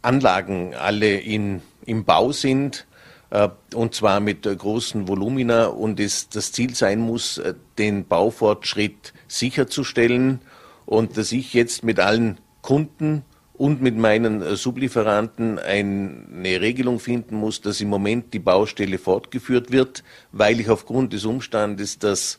[0.03, 2.87] Anlagen alle in, im Bau sind
[3.31, 7.41] äh, und zwar mit großen Volumina und es das Ziel sein muss,
[7.79, 10.41] den Baufortschritt sicherzustellen
[10.87, 13.25] und dass ich jetzt mit allen Kunden
[13.55, 19.71] und mit meinen äh, Sublieferanten eine Regelung finden muss, dass im Moment die Baustelle fortgeführt
[19.71, 22.39] wird, weil ich aufgrund des Umstandes, dass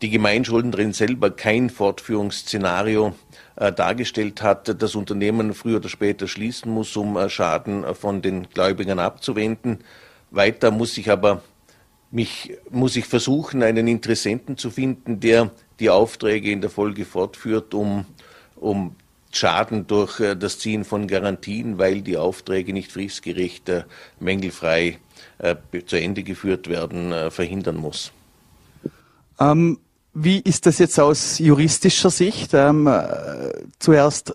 [0.00, 3.14] die Gemeinschuldnerin selber kein Fortführungsszenario
[3.56, 8.48] äh, dargestellt hat, das Unternehmen früher oder später schließen muss, um äh, Schaden von den
[8.48, 9.78] Gläubigern abzuwenden.
[10.30, 11.42] Weiter muss ich aber
[12.10, 17.74] mich, muss ich versuchen, einen Interessenten zu finden, der die Aufträge in der Folge fortführt,
[17.74, 18.06] um,
[18.56, 18.94] um
[19.32, 23.84] Schaden durch äh, das Ziehen von Garantien, weil die Aufträge nicht fristgerecht, äh,
[24.20, 24.98] mängelfrei
[25.38, 25.56] äh,
[25.86, 28.12] zu Ende geführt werden, verhindern muss.
[29.38, 29.78] Ähm,
[30.14, 32.54] wie ist das jetzt aus juristischer Sicht?
[32.54, 32.90] Ähm,
[33.78, 34.34] zuerst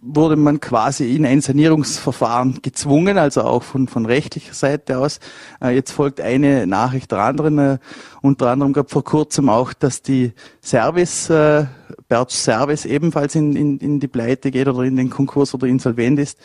[0.00, 5.18] wurde man quasi in ein Sanierungsverfahren gezwungen, also auch von, von rechtlicher Seite aus.
[5.60, 7.58] Äh, jetzt folgt eine Nachricht der anderen.
[7.58, 7.78] Äh,
[8.22, 10.32] unter anderem gab vor kurzem auch, dass die
[10.62, 11.66] Service, äh,
[12.08, 16.20] Bertsch Service ebenfalls in, in, in die Pleite geht oder in den Konkurs oder insolvent
[16.20, 16.38] ist.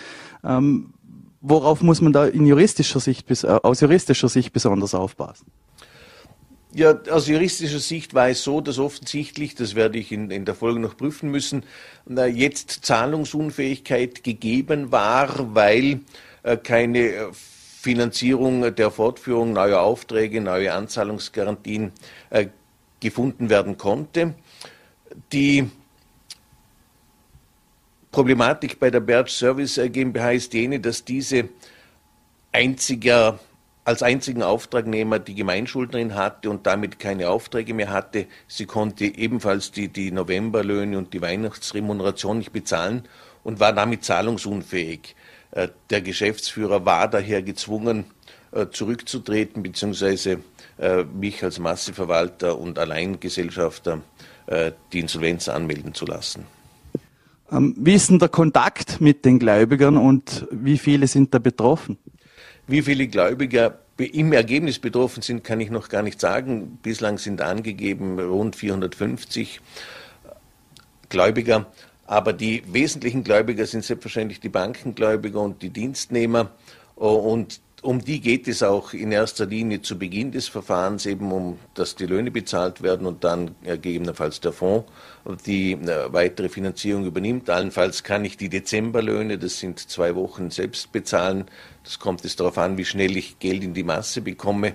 [0.44, 0.94] Ähm,
[1.42, 5.46] worauf muss man da in juristischer Sicht, äh, aus juristischer Sicht besonders aufpassen?
[6.76, 10.56] Ja, aus juristischer Sicht war es so, dass offensichtlich, das werde ich in, in der
[10.56, 11.66] Folge noch prüfen müssen,
[12.08, 16.00] jetzt Zahlungsunfähigkeit gegeben war, weil
[16.42, 21.92] äh, keine äh, Finanzierung der Fortführung neuer Aufträge, neue Anzahlungsgarantien
[22.32, 22.48] äh,
[23.00, 24.34] gefunden werden konnte.
[25.32, 25.70] Die
[28.12, 31.50] Problematik bei der Berge Service GmbH ist jene, dass diese
[32.52, 33.40] einziger
[33.86, 38.28] als einzigen Auftragnehmer die Gemeinschuldnerin hatte und damit keine Aufträge mehr hatte.
[38.48, 43.04] Sie konnte ebenfalls die, die Novemberlöhne und die Weihnachtsremuneration nicht bezahlen
[43.44, 45.16] und war damit zahlungsunfähig.
[45.52, 48.06] Äh, der Geschäftsführer war daher gezwungen,
[48.52, 50.38] äh, zurückzutreten bzw.
[50.80, 54.02] Äh, mich als Masseverwalter und Alleingesellschafter
[54.92, 56.46] die Insolvenz anmelden zu lassen.
[57.50, 61.98] Ähm, wie ist denn der Kontakt mit den Gläubigern und wie viele sind da betroffen?
[62.68, 66.80] Wie viele Gläubiger im Ergebnis betroffen sind, kann ich noch gar nicht sagen.
[66.82, 69.60] Bislang sind angegeben rund 450
[71.10, 71.68] Gläubiger.
[72.06, 76.52] Aber die wesentlichen Gläubiger sind selbstverständlich die Bankengläubiger und die Dienstnehmer.
[76.96, 81.60] Und um die geht es auch in erster Linie zu Beginn des Verfahrens, eben um,
[81.74, 84.90] dass die Löhne bezahlt werden und dann äh, gegebenenfalls der Fonds
[85.46, 87.50] die äh, weitere Finanzierung übernimmt.
[87.50, 91.46] Allenfalls kann ich die Dezemberlöhne, das sind zwei Wochen, selbst bezahlen.
[91.84, 94.74] Das kommt es darauf an, wie schnell ich Geld in die Masse bekomme.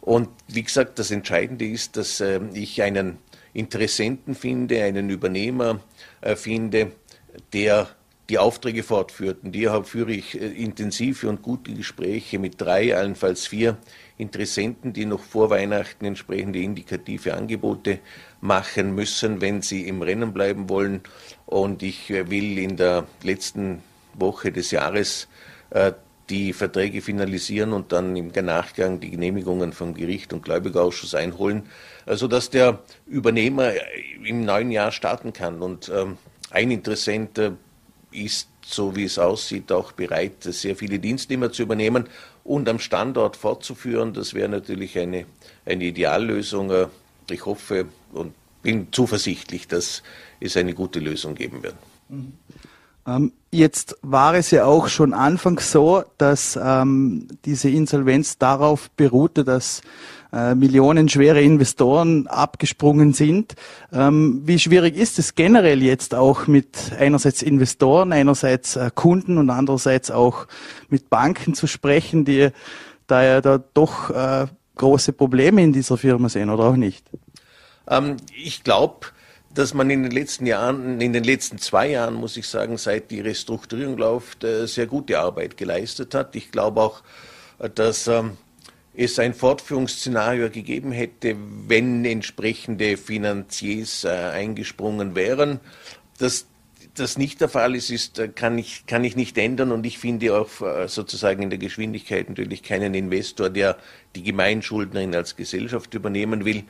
[0.00, 3.18] Und wie gesagt, das Entscheidende ist, dass äh, ich einen
[3.52, 5.80] Interessenten finde, einen Übernehmer
[6.22, 6.92] äh, finde,
[7.52, 7.88] der
[8.28, 9.52] die Aufträge fortführten.
[9.52, 13.78] Die führe ich äh, intensive und gute Gespräche mit drei, allenfalls vier
[14.18, 18.00] Interessenten, die noch vor Weihnachten entsprechende indikative Angebote
[18.40, 21.00] machen müssen, wenn sie im Rennen bleiben wollen.
[21.46, 23.82] Und ich äh, will in der letzten
[24.14, 25.28] Woche des Jahres
[25.70, 25.92] äh,
[26.28, 31.62] die Verträge finalisieren und dann im Nachgang die Genehmigungen vom Gericht und Gläubigerausschuss einholen,
[32.06, 33.72] sodass der Übernehmer
[34.22, 35.62] im neuen Jahr starten kann.
[35.62, 36.18] Und ähm,
[36.50, 37.40] ein Interessent
[38.10, 42.08] ist, so wie es aussieht, auch bereit, sehr viele Dienstnehmer zu übernehmen
[42.44, 44.12] und am Standort fortzuführen.
[44.12, 45.26] Das wäre natürlich eine,
[45.64, 46.88] eine Ideallösung.
[47.30, 50.02] Ich hoffe und bin zuversichtlich, dass
[50.40, 51.76] es eine gute Lösung geben wird.
[53.06, 59.44] Ähm, jetzt war es ja auch schon anfangs so, dass ähm, diese Insolvenz darauf beruhte,
[59.44, 59.82] dass
[60.32, 63.54] äh, millionenschwere Investoren abgesprungen sind.
[63.92, 69.48] Ähm, wie schwierig ist es generell jetzt auch mit einerseits Investoren, einerseits äh, Kunden und
[69.50, 70.46] andererseits auch
[70.90, 72.50] mit Banken zu sprechen, die
[73.06, 74.46] da ja da doch äh,
[74.76, 77.06] große Probleme in dieser Firma sehen oder auch nicht?
[77.88, 79.06] Ähm, ich glaube,
[79.58, 83.10] dass man in den letzten Jahren, in den letzten zwei Jahren, muss ich sagen, seit
[83.10, 86.36] die Restrukturierung läuft, äh, sehr gute Arbeit geleistet hat.
[86.36, 87.02] Ich glaube auch,
[87.58, 88.36] äh, dass ähm,
[88.94, 91.34] es ein Fortführungsszenario gegeben hätte,
[91.66, 95.58] wenn entsprechende Finanziers äh, eingesprungen wären.
[96.20, 96.46] Dass
[96.94, 100.36] das nicht der Fall ist, ist kann, ich, kann ich nicht ändern und ich finde
[100.36, 100.50] auch
[100.88, 103.76] sozusagen in der Geschwindigkeit natürlich keinen Investor, der
[104.16, 106.64] die Gemeinschuldnerin als Gesellschaft übernehmen will.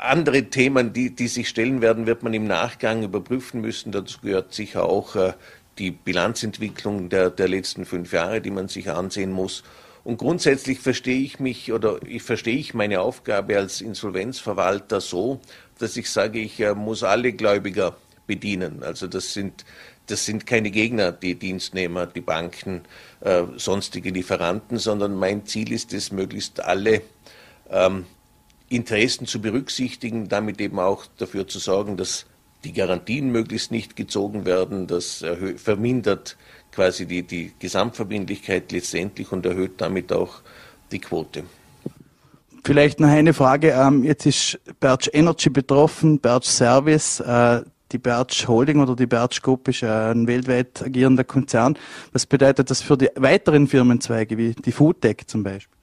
[0.00, 3.92] Andere Themen, die, die sich stellen werden, wird man im Nachgang überprüfen müssen.
[3.92, 5.34] Dazu gehört sicher auch äh,
[5.78, 9.62] die Bilanzentwicklung der, der letzten fünf Jahre, die man sich ansehen muss.
[10.04, 15.40] Und grundsätzlich verstehe ich mich oder ich verstehe ich meine Aufgabe als Insolvenzverwalter so,
[15.78, 18.82] dass ich sage, ich äh, muss alle Gläubiger bedienen.
[18.82, 19.64] Also das sind,
[20.06, 22.82] das sind keine Gegner, die Dienstnehmer, die Banken,
[23.20, 27.02] äh, sonstige Lieferanten, sondern mein Ziel ist es, möglichst alle
[27.70, 28.06] ähm,
[28.74, 32.26] Interessen zu berücksichtigen, damit eben auch dafür zu sorgen, dass
[32.64, 34.86] die Garantien möglichst nicht gezogen werden.
[34.86, 35.24] Das
[35.56, 36.36] vermindert
[36.70, 40.42] quasi die, die Gesamtverbindlichkeit letztendlich und erhöht damit auch
[40.90, 41.44] die Quote.
[42.64, 43.70] Vielleicht noch eine Frage.
[43.70, 47.18] Ähm, jetzt ist Berge Energy betroffen, Berge Service.
[47.20, 51.76] Äh, die Berge Holding oder die Berge Group ist ein weltweit agierender Konzern.
[52.12, 55.76] Was bedeutet das für die weiteren Firmenzweige, wie die Foodtech zum Beispiel?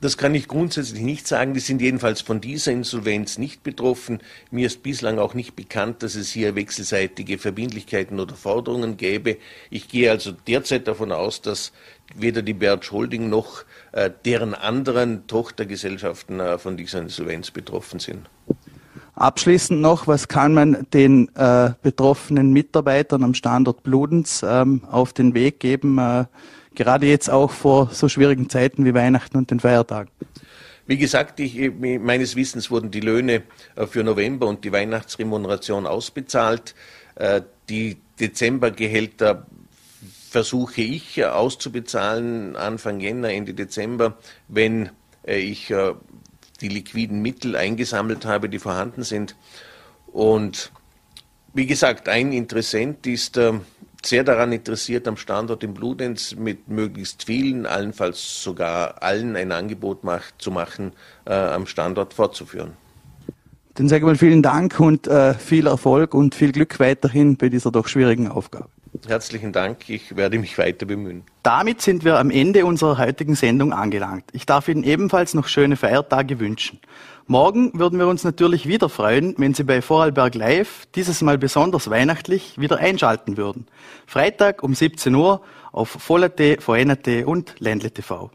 [0.00, 1.54] Das kann ich grundsätzlich nicht sagen.
[1.54, 4.20] Die sind jedenfalls von dieser Insolvenz nicht betroffen.
[4.50, 9.38] Mir ist bislang auch nicht bekannt, dass es hier wechselseitige Verbindlichkeiten oder Forderungen gäbe.
[9.70, 11.72] Ich gehe also derzeit davon aus, dass
[12.14, 18.28] weder die Berge Holding noch äh, deren anderen Tochtergesellschaften äh, von dieser Insolvenz betroffen sind.
[19.14, 25.32] Abschließend noch, was kann man den äh, betroffenen Mitarbeitern am Standort Bludenz ähm, auf den
[25.32, 26.26] Weg geben, äh,
[26.76, 30.10] gerade jetzt auch vor so schwierigen Zeiten wie Weihnachten und den Feiertagen?
[30.86, 33.42] Wie gesagt, ich, meines Wissens wurden die Löhne
[33.74, 36.76] äh, für November und die Weihnachtsremuneration ausbezahlt.
[37.16, 39.46] Äh, die Dezembergehälter
[40.30, 44.16] versuche ich auszubezahlen Anfang Jänner, Ende Dezember,
[44.48, 44.90] wenn
[45.26, 45.74] äh, ich
[46.60, 49.36] die liquiden Mittel eingesammelt habe, die vorhanden sind.
[50.06, 50.72] Und
[51.52, 53.54] wie gesagt, ein Interessent ist äh,
[54.06, 60.04] sehr daran interessiert, am Standort in Bludenz mit möglichst vielen, allenfalls sogar allen ein Angebot
[60.04, 60.92] macht, zu machen,
[61.24, 62.72] äh, am Standort fortzuführen.
[63.74, 67.50] Dann sage ich mal vielen Dank und äh, viel Erfolg und viel Glück weiterhin bei
[67.50, 68.68] dieser doch schwierigen Aufgabe.
[69.06, 71.22] Herzlichen Dank, ich werde mich weiter bemühen.
[71.42, 74.24] Damit sind wir am Ende unserer heutigen Sendung angelangt.
[74.32, 76.80] Ich darf Ihnen ebenfalls noch schöne Feiertage wünschen.
[77.28, 81.90] Morgen würden wir uns natürlich wieder freuen, wenn Sie bei Vorarlberg Live, dieses Mal besonders
[81.90, 83.66] weihnachtlich, wieder einschalten würden.
[84.06, 85.40] Freitag um 17 Uhr
[85.72, 88.30] auf Voll.at, VN.at und Ländle TV.